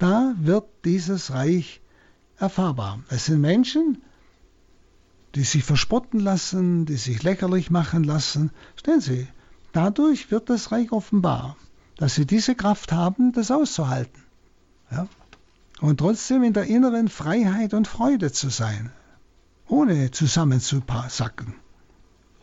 [0.00, 1.80] Da wird dieses Reich
[2.38, 2.98] erfahrbar.
[3.08, 4.02] Es sind Menschen,
[5.36, 8.50] die sich verspotten lassen, die sich lächerlich machen lassen.
[8.74, 9.28] Stellen Sie,
[9.72, 11.56] dadurch wird das Reich offenbar
[12.00, 14.22] dass sie diese Kraft haben, das auszuhalten.
[14.90, 15.06] Ja?
[15.80, 18.90] Und trotzdem in der inneren Freiheit und Freude zu sein,
[19.68, 21.54] ohne zusammenzusacken.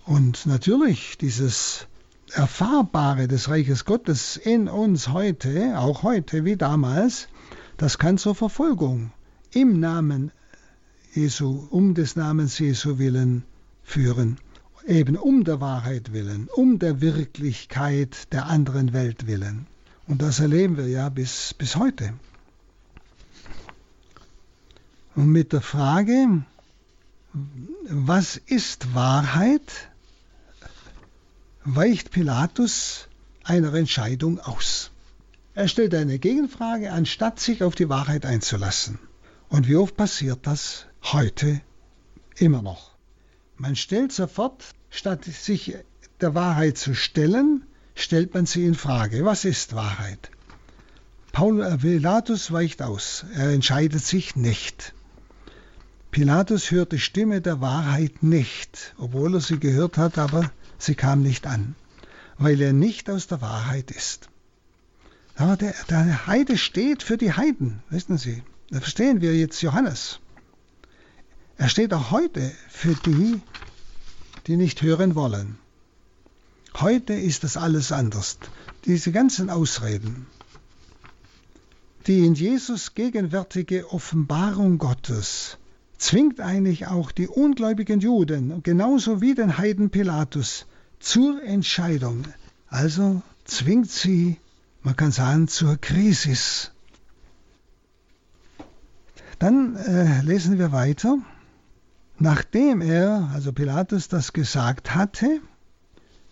[0.05, 1.87] Und natürlich dieses
[2.33, 7.27] Erfahrbare des Reiches Gottes in uns heute, auch heute wie damals,
[7.77, 9.11] das kann zur Verfolgung
[9.51, 10.31] im Namen
[11.13, 13.43] Jesu, um des Namens Jesu willen
[13.83, 14.37] führen
[14.87, 19.67] eben um der Wahrheit willen, um der Wirklichkeit der anderen Welt willen.
[20.07, 22.13] Und das erleben wir ja bis, bis heute.
[25.15, 26.43] Und mit der Frage,
[27.89, 29.89] was ist Wahrheit,
[31.65, 33.09] weicht Pilatus
[33.43, 34.91] einer Entscheidung aus.
[35.57, 38.99] Er stellt eine Gegenfrage, anstatt sich auf die Wahrheit einzulassen.
[39.49, 41.61] Und wie oft passiert das heute
[42.35, 42.91] immer noch?
[43.55, 45.75] Man stellt sofort Statt sich
[46.21, 47.63] der Wahrheit zu stellen,
[47.95, 49.25] stellt man sie in Frage.
[49.25, 50.29] Was ist Wahrheit?
[51.31, 53.25] Paul äh, Pilatus weicht aus.
[53.33, 54.93] Er entscheidet sich nicht.
[56.11, 61.23] Pilatus hört die Stimme der Wahrheit nicht, obwohl er sie gehört hat, aber sie kam
[61.23, 61.73] nicht an,
[62.37, 64.29] weil er nicht aus der Wahrheit ist.
[65.37, 68.43] Aber der, der Heide steht für die Heiden, wissen Sie.
[68.71, 70.19] Da verstehen wir jetzt Johannes.
[71.57, 73.39] Er steht auch heute für die,
[74.47, 75.57] die nicht hören wollen.
[76.75, 78.39] Heute ist das alles anders.
[78.85, 80.25] Diese ganzen Ausreden,
[82.07, 85.57] die in Jesus gegenwärtige Offenbarung Gottes
[85.97, 90.65] zwingt eigentlich auch die ungläubigen Juden, genauso wie den Heiden Pilatus,
[90.99, 92.23] zur Entscheidung.
[92.69, 94.37] Also zwingt sie,
[94.81, 96.71] man kann sagen, zur Krisis.
[99.39, 101.17] Dann äh, lesen wir weiter.
[102.19, 105.39] Nachdem er, also Pilatus, das gesagt hatte,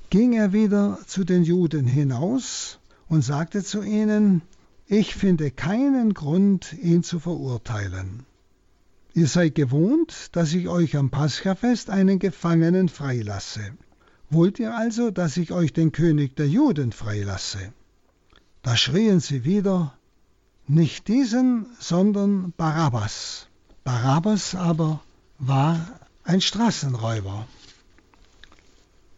[0.10, 4.42] ging er wieder zu den Juden hinaus und sagte zu ihnen,
[4.88, 8.26] ich finde keinen Grund, ihn zu verurteilen.
[9.14, 13.62] Ihr seid gewohnt, dass ich euch am Paschafest einen Gefangenen freilasse.
[14.30, 17.72] Wollt ihr also, dass ich euch den König der Juden freilasse?
[18.66, 19.94] Da schrien sie wieder,
[20.66, 23.46] nicht diesen, sondern Barabbas.
[23.84, 25.02] Barabbas aber
[25.38, 27.46] war ein Straßenräuber.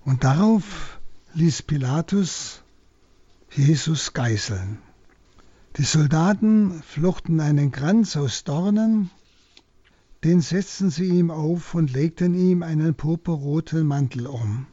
[0.04, 1.00] Und darauf
[1.34, 2.62] ließ Pilatus
[3.56, 4.80] Jesus geißeln.
[5.78, 9.12] Die Soldaten flochten einen Kranz aus Dornen,
[10.26, 14.68] den setzten sie ihm auf und legten ihm einen purpurroten Mantel um.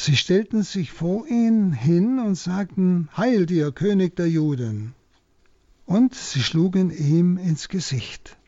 [0.00, 4.94] Sie stellten sich vor ihn hin und sagten, Heil dir, König der Juden.
[5.86, 8.38] Und sie schlugen ihm ins Gesicht.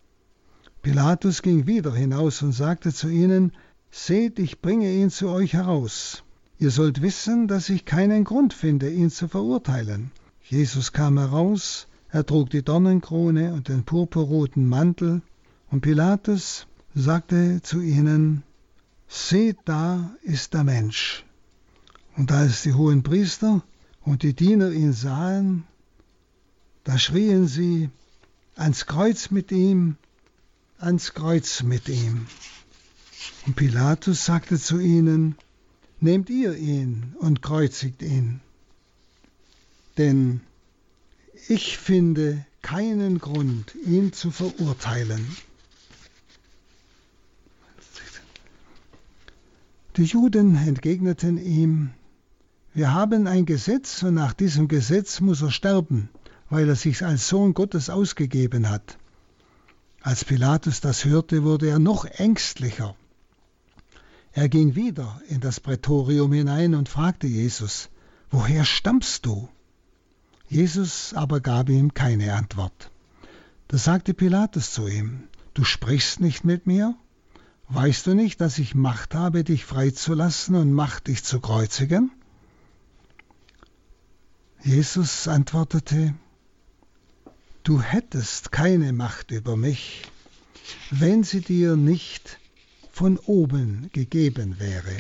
[0.81, 3.51] Pilatus ging wieder hinaus und sagte zu ihnen,
[3.91, 6.23] Seht, ich bringe ihn zu euch heraus.
[6.61, 10.13] Ihr sollt wissen, dass ich keinen Grund finde, ihn zu verurteilen.
[10.45, 15.21] Jesus kam heraus, er trug die Dornenkrone und den purpurroten Mantel,
[15.69, 18.45] und Pilatus sagte zu ihnen,
[19.09, 21.25] Seht, da ist der Mensch.
[22.21, 23.63] Und als die hohen Priester
[24.03, 25.65] und die Diener ihn sahen,
[26.85, 27.91] da schrien sie,
[28.55, 29.97] ans Kreuz mit ihm,
[30.79, 32.27] ans Kreuz mit ihm.
[33.47, 35.35] Und Pilatus sagte zu ihnen,
[36.03, 38.41] Nehmt ihr ihn und kreuzigt ihn
[40.01, 40.41] denn
[41.49, 45.37] ich finde keinen Grund, ihn zu verurteilen.
[49.99, 51.91] Die Juden entgegneten ihm,
[52.73, 56.09] wir haben ein Gesetz und nach diesem Gesetz muss er sterben,
[56.49, 58.97] weil er sich als Sohn Gottes ausgegeben hat.
[60.03, 62.95] Als Pilatus das hörte, wurde er noch ängstlicher.
[64.33, 67.91] Er ging wieder in das Prätorium hinein und fragte Jesus,
[68.31, 69.49] woher stammst du?
[70.49, 72.91] Jesus aber gab ihm keine Antwort.
[73.69, 76.95] Da sagte Pilatus zu ihm, Du sprichst nicht mit mir?
[77.69, 82.13] Weißt du nicht, dass ich Macht habe, dich freizulassen und Macht, dich zu kreuzigen?
[84.63, 86.15] Jesus antwortete,
[87.63, 90.03] Du hättest keine Macht über mich,
[90.91, 92.39] wenn sie dir nicht
[92.91, 94.97] von oben gegeben wäre.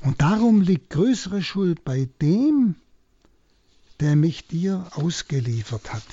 [0.00, 2.74] Und darum liegt größere Schuld bei dem,
[4.00, 6.04] der mich dir ausgeliefert hat.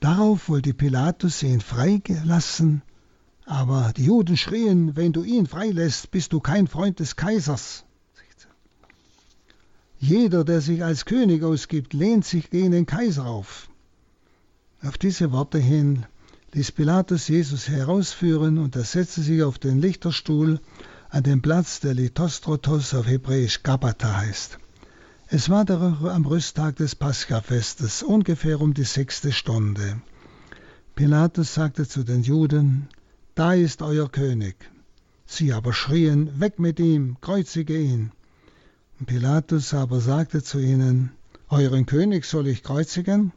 [0.00, 2.82] Darauf wollte Pilatus ihn freigelassen,
[3.46, 7.84] aber die Juden schrien, wenn du ihn freilässt, bist du kein Freund des Kaisers.
[9.98, 13.68] Jeder, der sich als König ausgibt, lehnt sich gegen den Kaiser auf.
[14.82, 16.04] Auf diese Worte hin
[16.52, 20.60] ließ Pilatus Jesus herausführen und er setzte sich auf den Lichterstuhl
[21.08, 24.58] an den Platz, der Lithostrotos auf Hebräisch Gabata heißt.
[25.28, 30.02] Es war am Rüsttag des Paschafestes, ungefähr um die sechste Stunde.
[30.94, 32.88] Pilatus sagte zu den Juden,
[33.34, 34.56] da ist euer König.
[35.26, 38.12] Sie aber schrien, weg mit ihm, kreuzige ihn.
[39.06, 41.10] Pilatus aber sagte zu ihnen,
[41.48, 43.32] euren König soll ich kreuzigen?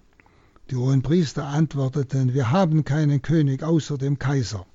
[0.70, 4.66] Die hohen Priester antworteten, wir haben keinen König außer dem Kaiser.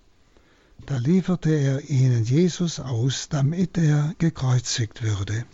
[0.86, 5.44] Da lieferte er ihnen Jesus aus, damit er gekreuzigt würde.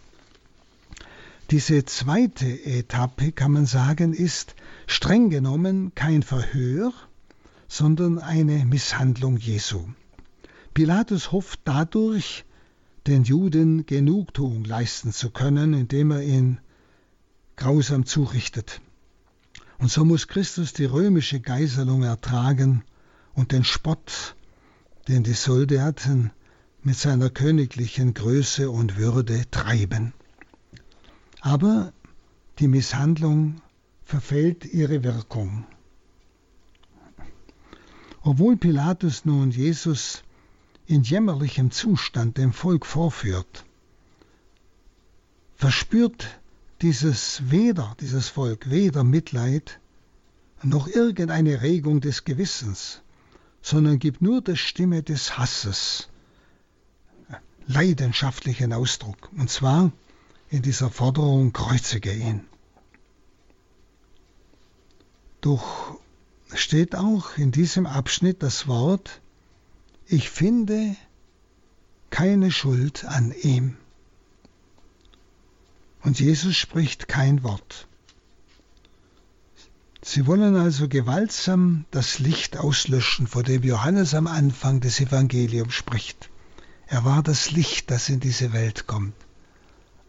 [1.50, 4.54] Diese zweite Etappe, kann man sagen, ist
[4.86, 6.92] streng genommen kein Verhör,
[7.68, 9.86] sondern eine Misshandlung Jesu.
[10.74, 12.44] Pilatus hofft dadurch,
[13.06, 16.60] den Juden Genugtuung leisten zu können, indem er ihn
[17.56, 18.80] grausam zurichtet.
[19.78, 22.82] Und so muss Christus die römische Geiselung ertragen
[23.34, 24.34] und den Spott,
[25.06, 26.32] den die Soldaten
[26.82, 30.12] mit seiner königlichen Größe und Würde treiben.
[31.40, 31.92] Aber
[32.58, 33.60] die Misshandlung
[34.04, 35.66] verfällt ihre Wirkung.
[38.30, 40.22] Obwohl Pilatus nun Jesus
[40.86, 43.64] in jämmerlichem Zustand dem Volk vorführt,
[45.56, 46.38] verspürt
[46.82, 49.80] dieses weder, dieses Volk, weder Mitleid
[50.62, 53.00] noch irgendeine Regung des Gewissens,
[53.62, 56.10] sondern gibt nur der Stimme des Hasses
[57.66, 59.90] leidenschaftlichen Ausdruck, und zwar
[60.50, 62.46] in dieser Forderung, kreuzige ihn.
[65.40, 65.98] Doch
[66.54, 69.20] steht auch in diesem Abschnitt das Wort,
[70.06, 70.96] ich finde
[72.10, 73.76] keine Schuld an ihm.
[76.02, 77.86] Und Jesus spricht kein Wort.
[80.00, 86.30] Sie wollen also gewaltsam das Licht auslöschen, vor dem Johannes am Anfang des Evangeliums spricht.
[86.86, 89.14] Er war das Licht, das in diese Welt kommt.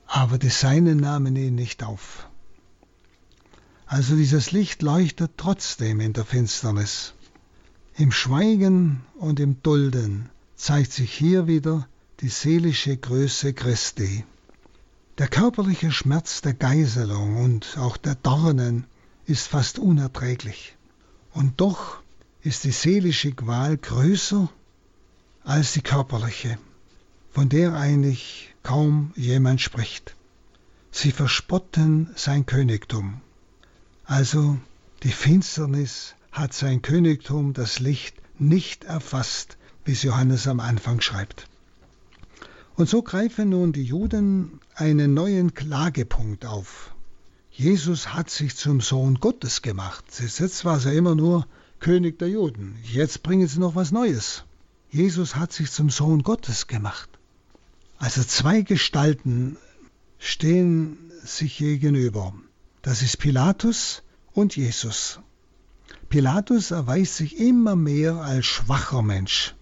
[0.08, 2.29] Aber die Seinen nahmen ihn nicht auf.
[3.92, 7.14] Also dieses Licht leuchtet trotzdem in der Finsternis.
[7.98, 11.88] Im Schweigen und im Dulden zeigt sich hier wieder
[12.20, 14.26] die seelische Größe Christi.
[15.18, 18.86] Der körperliche Schmerz der Geiselung und auch der Dornen
[19.26, 20.78] ist fast unerträglich.
[21.34, 21.98] Und doch
[22.44, 24.50] ist die seelische Qual größer
[25.44, 26.60] als die körperliche,
[27.32, 30.16] von der eigentlich kaum jemand spricht.
[30.92, 33.22] Sie verspotten sein Königtum.
[34.10, 34.57] Also
[35.03, 41.47] die Finsternis hat sein Königtum, das Licht, nicht erfasst, wie es Johannes am Anfang schreibt.
[42.76, 46.95] Und so greifen nun die Juden einen neuen Klagepunkt auf.
[47.51, 50.05] Jesus hat sich zum Sohn Gottes gemacht.
[50.20, 51.45] Jetzt war er immer nur
[51.80, 52.80] König der Juden.
[52.82, 54.43] Jetzt bringen sie noch was Neues.
[54.89, 57.10] Jesus hat sich zum Sohn Gottes gemacht.
[57.99, 59.57] Also zwei Gestalten
[60.18, 62.34] stehen sich gegenüber.
[62.82, 65.20] Das ist Pilatus und Jesus.
[66.08, 69.54] Pilatus erweist sich immer mehr als schwacher Mensch.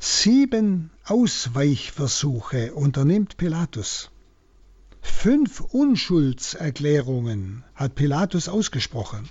[0.00, 4.10] Sieben Ausweichversuche unternimmt Pilatus.
[5.00, 9.28] Fünf Unschuldserklärungen hat Pilatus ausgesprochen.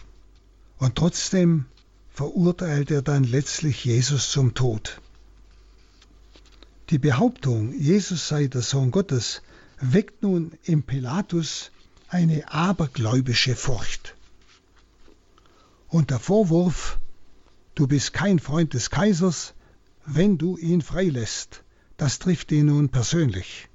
[0.78, 1.66] Und trotzdem
[2.10, 5.02] verurteilt er dann letztlich Jesus zum Tod.
[6.90, 9.42] Die Behauptung, Jesus sei der Sohn Gottes,
[9.82, 11.72] weckt nun im Pilatus
[12.10, 14.16] eine abergläubische Furcht.
[15.88, 17.00] Und der Vorwurf,
[17.76, 19.54] du bist kein Freund des Kaisers,
[20.06, 21.64] wenn du ihn freilässt,
[21.98, 23.68] das trifft ihn nun persönlich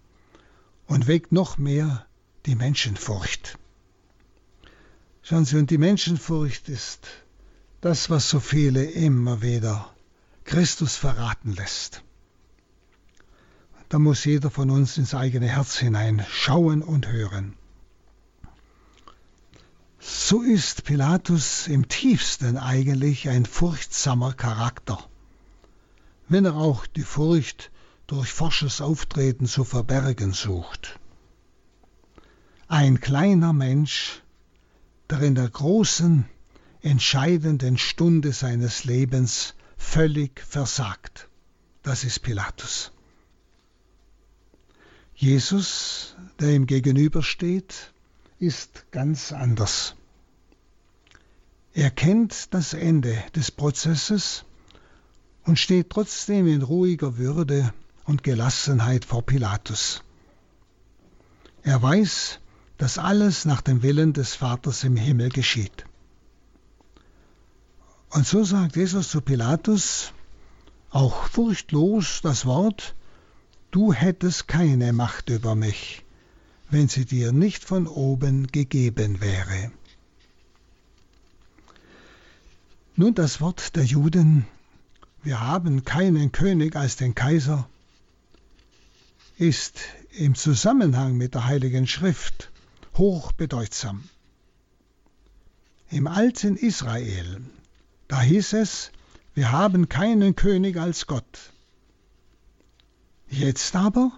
[0.87, 2.07] und weckt noch mehr
[2.47, 3.59] die Menschenfurcht.
[5.23, 7.07] Schauen Sie, und die Menschenfurcht ist
[7.81, 9.95] das, was so viele immer wieder
[10.45, 12.03] Christus verraten lässt.
[13.89, 17.55] Da muss jeder von uns ins eigene Herz hinein schauen und hören.
[20.07, 25.03] So ist Pilatus im tiefsten eigentlich ein furchtsamer Charakter,
[26.29, 27.71] wenn er auch die Furcht
[28.07, 31.01] durch forsches Auftreten zu verbergen sucht.
[32.69, 34.23] Ein kleiner Mensch,
[35.09, 36.27] der in der großen,
[36.83, 41.31] entscheidenden Stunde seines Lebens völlig versagt.
[41.83, 42.93] Das ist Pilatus.
[45.15, 47.94] Jesus, der ihm gegenübersteht,
[48.39, 49.97] ist ganz anders.
[51.73, 54.45] Er kennt das Ende des Prozesses
[55.45, 57.73] und steht trotzdem in ruhiger Würde
[58.05, 60.03] und Gelassenheit vor Pilatus.
[61.63, 62.41] Er weiß,
[62.77, 65.85] dass alles nach dem Willen des Vaters im Himmel geschieht.
[68.11, 70.13] Und so sagt Jesus zu Pilatus,
[70.91, 72.95] auch furchtlos das Wort,
[73.73, 76.04] du hättest keine Macht über mich,
[76.75, 79.71] wenn sie dir nicht von oben gegeben wäre.
[82.97, 84.45] Nun das Wort der Juden,
[85.23, 87.69] wir haben keinen König als den Kaiser,
[89.39, 89.83] ist
[90.19, 92.51] im Zusammenhang mit der Heiligen Schrift
[92.97, 94.03] hochbedeutsam.
[95.91, 97.41] Im alten Israel,
[98.09, 98.91] da hieß es,
[99.35, 101.53] wir haben keinen König als Gott.
[103.29, 104.11] Jetzt aber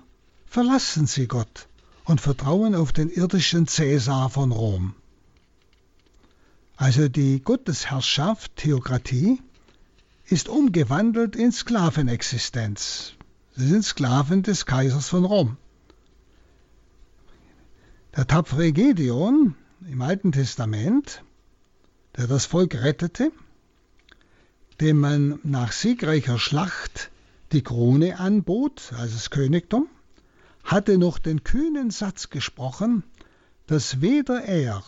[0.46, 1.68] verlassen sie Gott
[2.07, 4.94] und vertrauen auf den irdischen Cäsar von Rom.
[6.76, 9.42] Also die Gottesherrschaft, Theokratie,
[10.26, 13.14] ist umgewandelt in Sklavenexistenz.
[13.57, 15.57] Sie sind Sklaven des Kaisers von Rom.
[18.16, 19.54] Der tapfere Gedeon
[19.90, 21.22] im Alten Testament,
[22.16, 23.32] der das Volk rettete,
[24.80, 27.11] dem man nach siegreicher Schlacht
[27.52, 29.88] die Krone anbot, also das Königtum,
[30.67, 33.05] hatte noch den kühnen Satz gesprochen,
[33.69, 34.83] dass weder er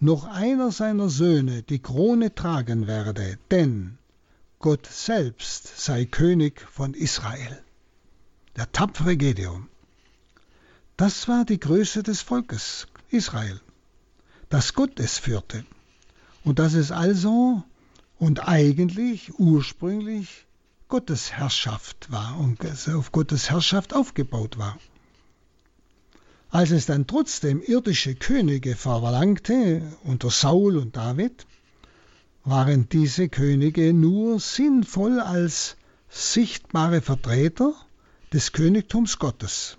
[0.00, 3.98] noch einer seiner Söhne die Krone tragen werde, denn
[4.58, 7.62] Gott selbst sei König von Israel.
[8.56, 9.68] Der tapfere Gedeon.
[10.96, 13.60] Das war die Größe des Volkes Israel,
[14.48, 15.66] dass Gott es führte
[16.42, 17.62] und dass es also
[18.18, 20.45] und eigentlich ursprünglich
[20.88, 22.60] Gottes Herrschaft war und
[22.94, 24.78] auf Gottes Herrschaft aufgebaut war.
[26.48, 31.44] Als es dann trotzdem irdische Könige verlangte, unter Saul und David,
[32.44, 35.76] waren diese Könige nur sinnvoll als
[36.08, 37.74] sichtbare Vertreter
[38.32, 39.78] des Königtums Gottes.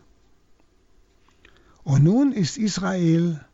[1.83, 3.45] Und nun ist Israel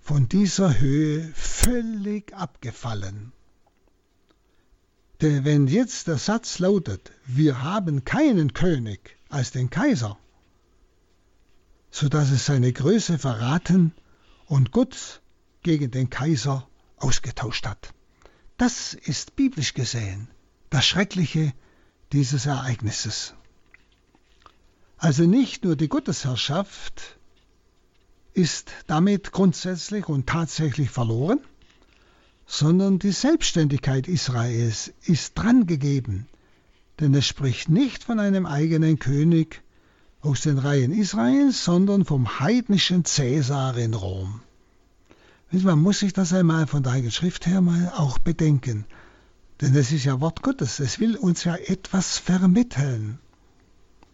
[0.00, 3.32] von dieser Höhe völlig abgefallen.
[5.20, 10.18] Denn wenn jetzt der Satz lautet, wir haben keinen König als den Kaiser,
[11.90, 13.92] so dass es seine Größe verraten
[14.46, 15.22] und Gott
[15.62, 17.94] gegen den Kaiser ausgetauscht hat.
[18.58, 20.28] Das ist biblisch gesehen
[20.70, 21.52] das Schreckliche
[22.12, 23.34] dieses Ereignisses.
[24.98, 27.18] Also nicht nur die Gottesherrschaft
[28.34, 31.40] ist damit grundsätzlich und tatsächlich verloren,
[32.46, 36.28] sondern die Selbstständigkeit Israels ist drangegeben,
[37.00, 39.62] denn es spricht nicht von einem eigenen König
[40.20, 44.40] aus den Reihen Israels, sondern vom heidnischen Cäsar in Rom.
[45.50, 48.84] Man muss sich das einmal von der Heiligen Schrift her mal auch bedenken.
[49.60, 50.80] Denn es ist ja Wort Gottes.
[50.80, 53.18] Es will uns ja etwas vermitteln.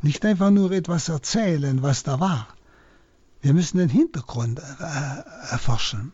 [0.03, 2.49] Nicht einfach nur etwas erzählen, was da war.
[3.41, 6.13] Wir müssen den Hintergrund äh, erforschen.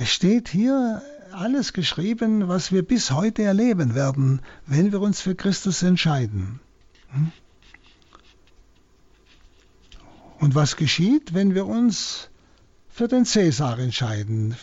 [0.00, 5.34] Es steht hier alles geschrieben, was wir bis heute erleben werden, wenn wir uns für
[5.34, 6.60] Christus entscheiden.
[7.10, 7.32] Hm?
[10.38, 12.30] Und was geschieht, wenn wir uns
[12.88, 14.56] für den Cäsar entscheiden,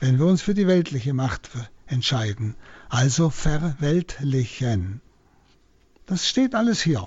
[0.00, 1.50] wenn wir uns für die weltliche Macht
[1.86, 2.56] entscheiden,
[2.88, 5.00] also verweltlichen.
[6.06, 7.06] Das steht alles hier.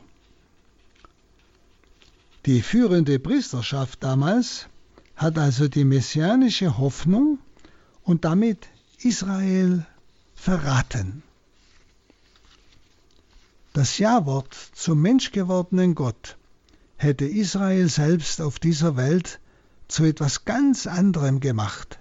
[2.46, 4.68] Die führende Priesterschaft damals
[5.18, 7.40] hat also die messianische Hoffnung
[8.08, 9.86] und damit Israel
[10.34, 11.24] verraten.
[13.74, 16.38] Das Ja-Wort zum menschgewordenen Gott
[16.96, 19.42] hätte Israel selbst auf dieser Welt
[19.90, 22.00] zu etwas ganz anderem gemacht.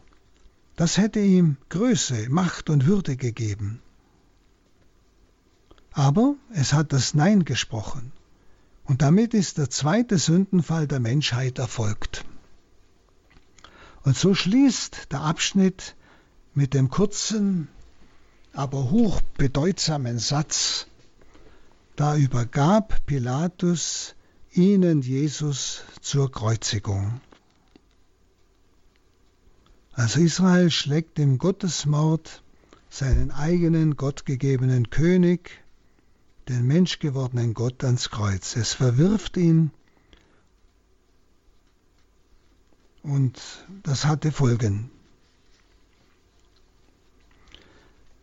[0.76, 3.82] Das hätte ihm Größe, Macht und Würde gegeben.
[5.90, 8.12] Aber es hat das Nein gesprochen.
[8.84, 12.24] Und damit ist der zweite Sündenfall der Menschheit erfolgt.
[14.06, 15.96] Und so schließt der Abschnitt
[16.54, 17.66] mit dem kurzen,
[18.52, 20.86] aber hochbedeutsamen Satz,
[21.96, 24.14] da übergab Pilatus
[24.52, 27.20] ihnen Jesus zur Kreuzigung.
[29.92, 32.44] Also Israel schlägt dem Gottesmord
[32.88, 35.64] seinen eigenen gottgegebenen König,
[36.48, 38.54] den menschgewordenen Gott ans Kreuz.
[38.54, 39.72] Es verwirft ihn
[43.06, 43.40] und
[43.84, 44.90] das hatte Folgen.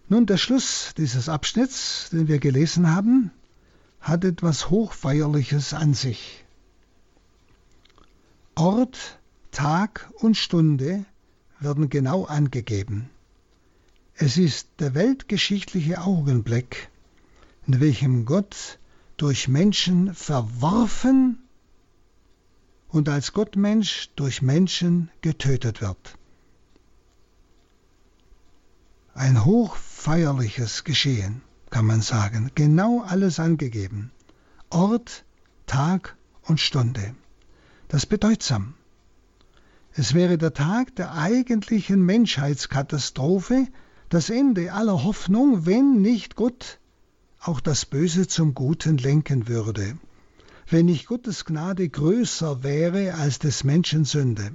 [0.10, 3.32] Nun, der Schluss dieses Abschnitts, den wir gelesen haben,
[4.02, 6.44] hat etwas Hochfeierliches an sich.
[8.56, 9.20] Ort,
[9.52, 11.06] Tag und Stunde
[11.60, 13.10] werden genau angegeben.
[14.16, 16.90] Es ist der weltgeschichtliche Augenblick,
[17.66, 18.78] in welchem Gott
[19.16, 21.43] durch Menschen verworfen
[22.94, 26.16] und als Gottmensch durch Menschen getötet wird.
[29.16, 31.42] Ein hochfeierliches Geschehen
[31.72, 32.52] kann man sagen.
[32.54, 34.12] Genau alles angegeben.
[34.70, 35.26] Ort,
[35.66, 37.16] Tag und Stunde.
[37.88, 38.76] Das bedeutsam.
[39.94, 43.68] Es wäre der Tag der eigentlichen Menschheitskatastrophe,
[44.10, 46.80] das Ende aller Hoffnung, wenn nicht Gott
[47.40, 49.98] auch das Böse zum Guten lenken würde,
[50.74, 54.52] wenn nicht Gottes Gnade größer wäre als des Menschen Sünde,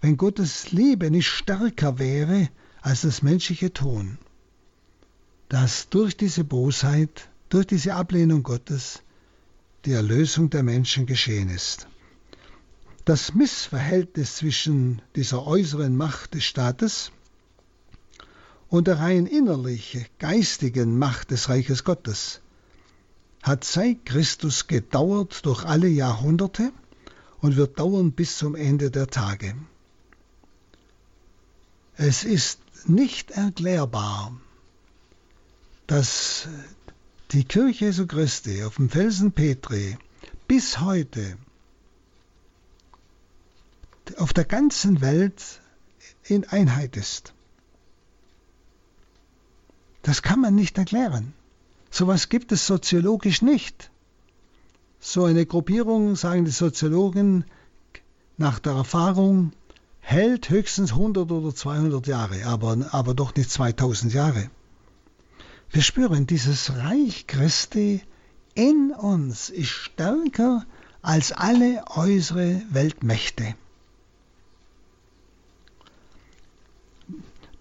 [0.00, 2.48] wenn Gottes Liebe nicht stärker wäre
[2.80, 4.18] als das menschliche Tun
[5.48, 9.02] dass durch diese Bosheit, durch diese Ablehnung Gottes
[9.84, 11.86] die Erlösung der Menschen geschehen ist.
[13.04, 17.12] Das Missverhältnis zwischen dieser äußeren Macht des Staates
[18.68, 22.40] und der rein innerlichen, geistigen Macht des Reiches Gottes
[23.44, 26.72] hat seit Christus gedauert durch alle Jahrhunderte
[27.40, 29.54] und wird dauern bis zum Ende der Tage.
[31.96, 34.34] Es ist nicht erklärbar,
[35.86, 36.48] dass
[37.32, 39.98] die Kirche Jesu Christi auf dem Felsen Petri
[40.48, 41.36] bis heute
[44.16, 45.60] auf der ganzen Welt
[46.22, 47.34] in Einheit ist.
[50.00, 51.34] Das kann man nicht erklären.
[51.94, 53.92] So etwas gibt es soziologisch nicht.
[54.98, 57.44] So eine Gruppierung, sagen die Soziologen,
[58.36, 59.52] nach der Erfahrung,
[60.00, 64.50] hält höchstens 100 oder 200 Jahre, aber, aber doch nicht 2000 Jahre.
[65.70, 68.02] Wir spüren, dieses Reich Christi
[68.54, 70.66] in uns ist stärker
[71.00, 73.54] als alle äußere Weltmächte.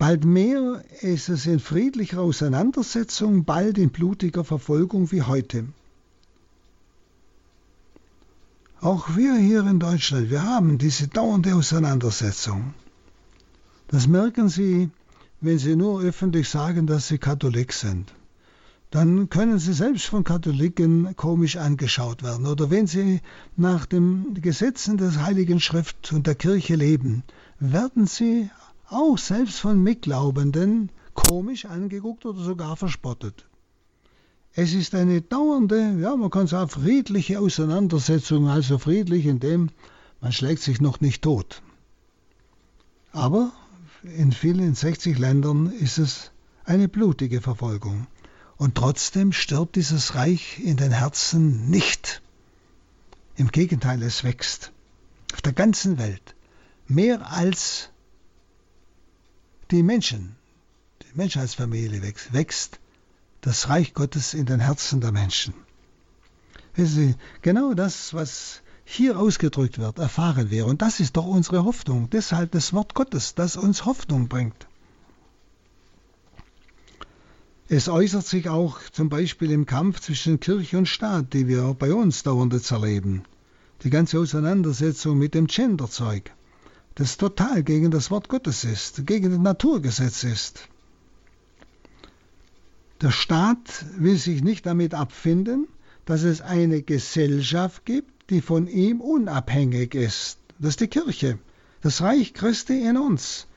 [0.03, 5.63] Bald mehr ist es in friedlicher Auseinandersetzung, bald in blutiger Verfolgung wie heute.
[8.81, 12.73] Auch wir hier in Deutschland, wir haben diese dauernde Auseinandersetzung.
[13.87, 14.89] Das merken Sie
[15.39, 18.13] wenn Sie nur öffentlich sagen, dass Sie Katholik sind.
[18.91, 22.45] Dann können Sie selbst von Katholiken komisch angeschaut werden.
[22.45, 23.21] Oder wenn Sie
[23.55, 27.23] nach den Gesetzen des Heiligen Schrift und der Kirche leben,
[27.57, 28.49] werden Sie
[28.93, 33.45] auch selbst von Mitglaubenden komisch angeguckt oder sogar verspottet.
[34.53, 39.69] Es ist eine dauernde, ja, man kann sagen, friedliche Auseinandersetzung, also friedlich, indem
[40.21, 41.63] man schlägt sich noch nicht tot.
[43.11, 43.51] Aber
[44.03, 46.31] in vielen 60 Ländern ist es
[46.65, 48.07] eine blutige Verfolgung.
[48.57, 52.21] Und trotzdem stirbt dieses Reich in den Herzen nicht.
[53.35, 54.71] Im Gegenteil, es wächst.
[55.33, 56.35] Auf der ganzen Welt.
[56.87, 57.89] Mehr als
[59.73, 60.35] die Menschen,
[61.01, 62.79] die Menschheitsfamilie wächst, wächst
[63.41, 65.55] das Reich Gottes in den Herzen der Menschen.
[66.75, 70.67] Wissen Sie, genau das, was hier ausgedrückt wird, erfahren wir.
[70.67, 72.09] Und das ist doch unsere Hoffnung.
[72.11, 74.67] Deshalb das Wort Gottes, das uns Hoffnung bringt.
[77.67, 81.93] Es äußert sich auch zum Beispiel im Kampf zwischen Kirche und Staat, die wir bei
[81.93, 83.23] uns dauernd jetzt erleben.
[83.83, 86.31] Die ganze Auseinandersetzung mit dem Genderzeug,
[86.95, 90.67] das total gegen das Wort Gottes ist, gegen das Naturgesetz ist.
[93.01, 95.67] Der Staat will sich nicht damit abfinden,
[96.05, 100.37] dass es eine Gesellschaft gibt, die von ihm unabhängig ist.
[100.59, 101.39] Das ist die Kirche,
[101.81, 103.47] das Reich Christi in uns.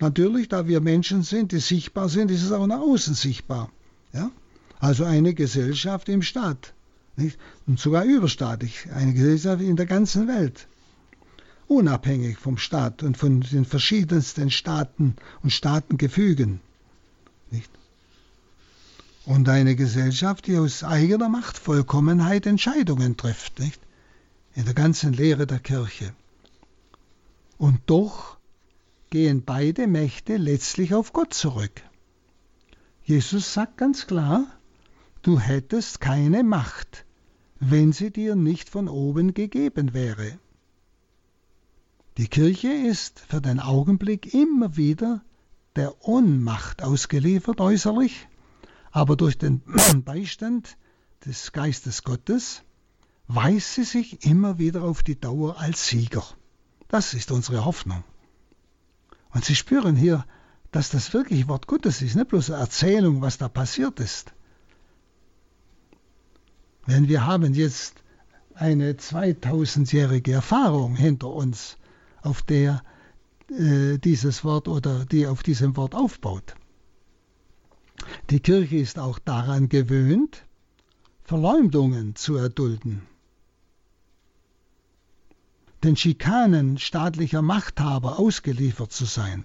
[0.00, 3.70] Natürlich, da wir Menschen sind, die sichtbar sind, ist es auch nach außen sichtbar.
[4.12, 4.30] Ja?
[4.78, 6.74] Also eine Gesellschaft im Staat.
[7.16, 7.38] Nicht?
[7.66, 8.86] Und sogar überstaatlich.
[8.94, 10.68] Eine Gesellschaft in der ganzen Welt.
[11.70, 15.14] Unabhängig vom Staat und von den verschiedensten Staaten
[15.44, 16.58] und Staatengefügen.
[17.52, 17.70] Nicht?
[19.24, 23.60] Und eine Gesellschaft, die aus eigener Machtvollkommenheit Entscheidungen trifft.
[23.60, 23.78] Nicht?
[24.56, 26.12] In der ganzen Lehre der Kirche.
[27.56, 28.36] Und doch
[29.10, 31.82] gehen beide Mächte letztlich auf Gott zurück.
[33.04, 34.44] Jesus sagt ganz klar,
[35.22, 37.04] du hättest keine Macht,
[37.60, 40.36] wenn sie dir nicht von oben gegeben wäre.
[42.20, 45.22] Die Kirche ist für den Augenblick immer wieder
[45.74, 48.28] der Ohnmacht ausgeliefert äußerlich,
[48.90, 49.62] aber durch den
[50.04, 50.76] Beistand
[51.24, 52.62] des Geistes Gottes
[53.28, 56.22] weiß sie sich immer wieder auf die Dauer als Sieger.
[56.88, 58.04] Das ist unsere Hoffnung.
[59.30, 60.26] Und Sie spüren hier,
[60.72, 64.34] dass das wirklich Wort Gottes ist, nicht bloß eine Erzählung, was da passiert ist.
[66.86, 67.94] Denn wir haben jetzt
[68.52, 71.78] eine 2000-jährige Erfahrung hinter uns,
[72.22, 72.82] auf der
[73.50, 76.54] äh, dieses Wort oder die auf diesem Wort aufbaut.
[78.30, 80.44] Die Kirche ist auch daran gewöhnt,
[81.24, 83.02] Verleumdungen zu erdulden
[85.82, 89.44] den Schikanen staatlicher Machthaber ausgeliefert zu sein,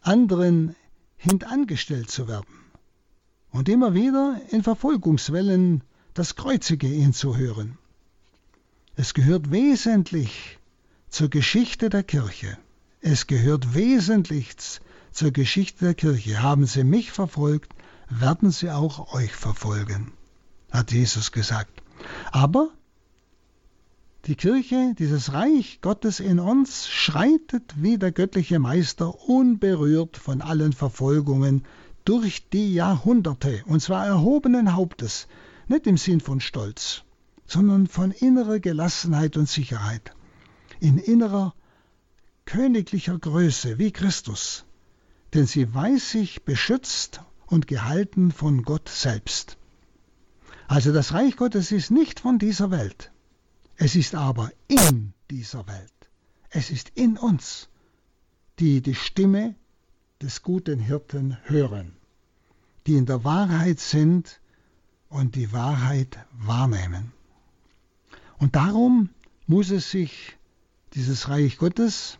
[0.00, 0.74] anderen
[1.16, 2.64] hintangestellt zu werden
[3.50, 5.84] und immer wieder in Verfolgungswellen
[6.14, 7.78] das Kreuzige ihn zu hören.
[8.96, 10.58] Es gehört wesentlich
[11.14, 12.58] zur Geschichte der Kirche.
[13.00, 14.56] Es gehört wesentlich
[15.12, 16.42] zur Geschichte der Kirche.
[16.42, 17.72] Haben Sie mich verfolgt,
[18.10, 20.10] werden sie auch euch verfolgen,
[20.72, 21.70] hat Jesus gesagt.
[22.32, 22.70] Aber
[24.24, 30.72] die Kirche, dieses Reich Gottes in uns, schreitet wie der göttliche Meister unberührt von allen
[30.72, 31.64] Verfolgungen
[32.04, 35.28] durch die Jahrhunderte, und zwar erhobenen Hauptes,
[35.68, 37.04] nicht im Sinn von Stolz,
[37.46, 40.12] sondern von innerer Gelassenheit und Sicherheit,
[40.80, 41.54] in innerer
[42.44, 44.64] königlicher Größe wie Christus,
[45.32, 49.56] denn sie weiß sich beschützt und gehalten von Gott selbst.
[50.66, 53.10] Also das Reich Gottes ist nicht von dieser Welt.
[53.76, 55.92] Es ist aber in dieser Welt,
[56.50, 57.68] es ist in uns,
[58.58, 59.56] die die Stimme
[60.22, 61.96] des guten Hirten hören,
[62.86, 64.40] die in der Wahrheit sind
[65.08, 67.12] und die Wahrheit wahrnehmen.
[68.38, 69.10] Und darum
[69.46, 70.36] muss es sich
[70.94, 72.18] dieses Reich Gottes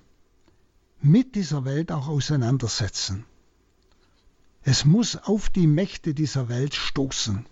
[1.00, 3.24] mit dieser Welt auch auseinandersetzen.
[4.62, 7.46] Es muss auf die Mächte dieser Welt stoßen.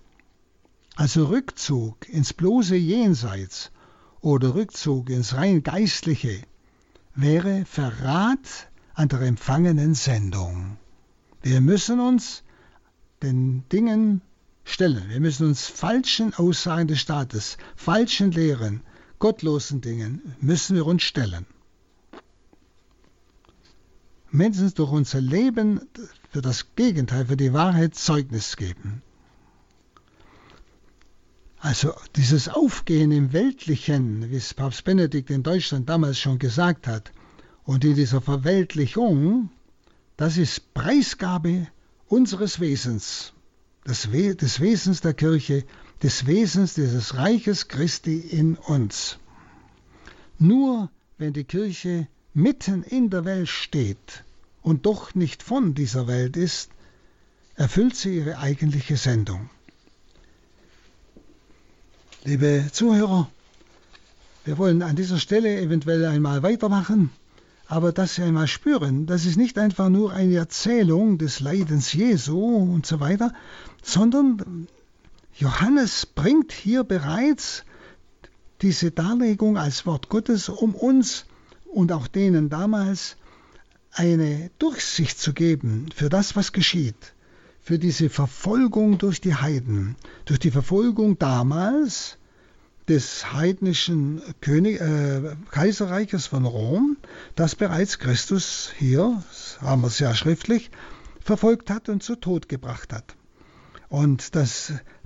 [0.97, 3.71] Also Rückzug ins bloße Jenseits
[4.21, 6.43] oder Rückzug ins rein geistliche
[7.15, 10.79] wäre Verrat an der empfangenen Sendung.
[11.43, 12.43] Wir müssen uns
[13.23, 14.23] den Dingen
[14.65, 15.09] stellen.
[15.09, 18.83] Wir müssen uns falschen Aussagen des Staates, falschen Lehren,
[19.23, 21.47] gottlosen Dingen, müssen wir uns stellen.
[24.33, 25.81] Mindestens durch unser Leben
[26.33, 29.01] für das Gegenteil, für die Wahrheit Zeugnis geben.
[31.61, 37.13] Also dieses Aufgehen im Weltlichen, wie es Papst Benedikt in Deutschland damals schon gesagt hat,
[37.63, 39.51] und in dieser Verweltlichung,
[40.17, 41.69] das ist Preisgabe
[42.09, 43.35] unseres Wesens,
[43.87, 45.65] des, We des Wesens der Kirche,
[46.03, 49.19] des Wesens dieses Reiches Christi in uns.
[50.39, 54.25] Nur wenn die Kirche mitten in der Welt steht
[54.63, 56.71] und doch nicht von dieser Welt ist,
[57.55, 59.51] erfüllt sie ihre eigentliche Sendung.
[62.25, 63.29] Liebe Zuhörer,
[64.45, 67.11] wir wollen an dieser Stelle eventuell einmal weitermachen,
[67.67, 72.39] aber dass Sie einmal spüren, das ist nicht einfach nur eine Erzählung des Leidens Jesu
[72.39, 73.33] und so weiter,
[73.83, 74.67] sondern
[75.35, 77.65] Johannes bringt hier bereits
[78.61, 81.27] diese Darlegung als Wort Gottes, um uns
[81.65, 83.17] und auch denen damals
[83.93, 87.15] eine Durchsicht zu geben für das, was geschieht,
[87.61, 92.19] für diese Verfolgung durch die Heiden, durch die Verfolgung damals
[92.89, 96.97] des heidnischen König, äh, Kaiserreiches von Rom,
[97.37, 99.23] das bereits Christus hier,
[99.61, 100.71] haben wir es ja schriftlich,
[101.21, 103.15] verfolgt hat und zu Tod gebracht hat.
[103.89, 104.35] Und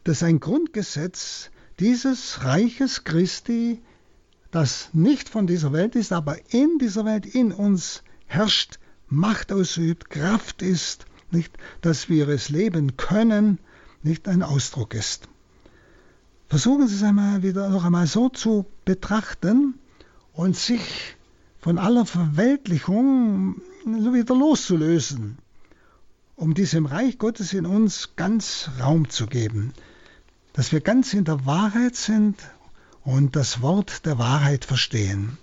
[0.06, 1.50] dass das ein Grundgesetz
[1.80, 3.82] dieses Reiches Christi,
[4.52, 8.78] das nicht von dieser Welt ist, aber in dieser Welt in uns herrscht,
[9.08, 13.58] Macht ausübt, Kraft ist, nicht, dass wir es leben können,
[14.04, 15.28] nicht ein Ausdruck ist.
[16.46, 19.74] Versuchen Sie es einmal wieder noch einmal so zu betrachten
[20.32, 21.16] und sich
[21.58, 25.38] von aller Verweltlichung wieder loszulösen,
[26.36, 29.72] um diesem Reich Gottes in uns ganz Raum zu geben,
[30.56, 32.36] dass wir ganz in der Wahrheit sind
[33.04, 35.36] und das Wort der Wahrheit verstehen.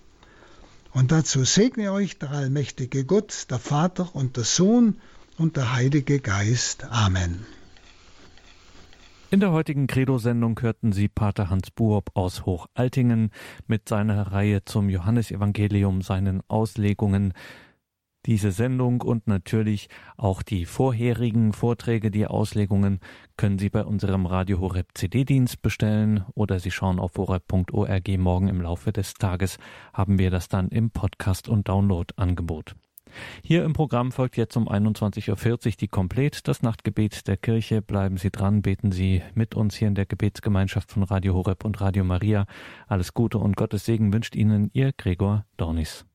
[0.91, 4.97] Und dazu segne euch der allmächtige Gott, der Vater und der Sohn
[5.37, 6.85] und der Heilige Geist.
[6.89, 7.45] Amen.
[9.29, 13.31] In der heutigen Credo-Sendung hörten Sie Pater Hans Buob aus Hochaltingen
[13.67, 17.33] mit seiner Reihe zum Johannesevangelium, seinen Auslegungen
[18.25, 22.99] diese Sendung und natürlich auch die vorherigen Vorträge, die Auslegungen
[23.37, 28.07] können Sie bei unserem Radio Horeb CD-Dienst bestellen oder Sie schauen auf horeb.org.
[28.17, 29.57] Morgen im Laufe des Tages
[29.93, 32.75] haben wir das dann im Podcast- und Download-Angebot.
[33.43, 35.29] Hier im Programm folgt jetzt um 21.40
[35.67, 37.81] Uhr die Komplett, das Nachtgebet der Kirche.
[37.81, 41.79] Bleiben Sie dran, beten Sie mit uns hier in der Gebetsgemeinschaft von Radio Horeb und
[41.81, 42.45] Radio Maria.
[42.87, 46.05] Alles Gute und Gottes Segen wünscht Ihnen Ihr Gregor Dornis.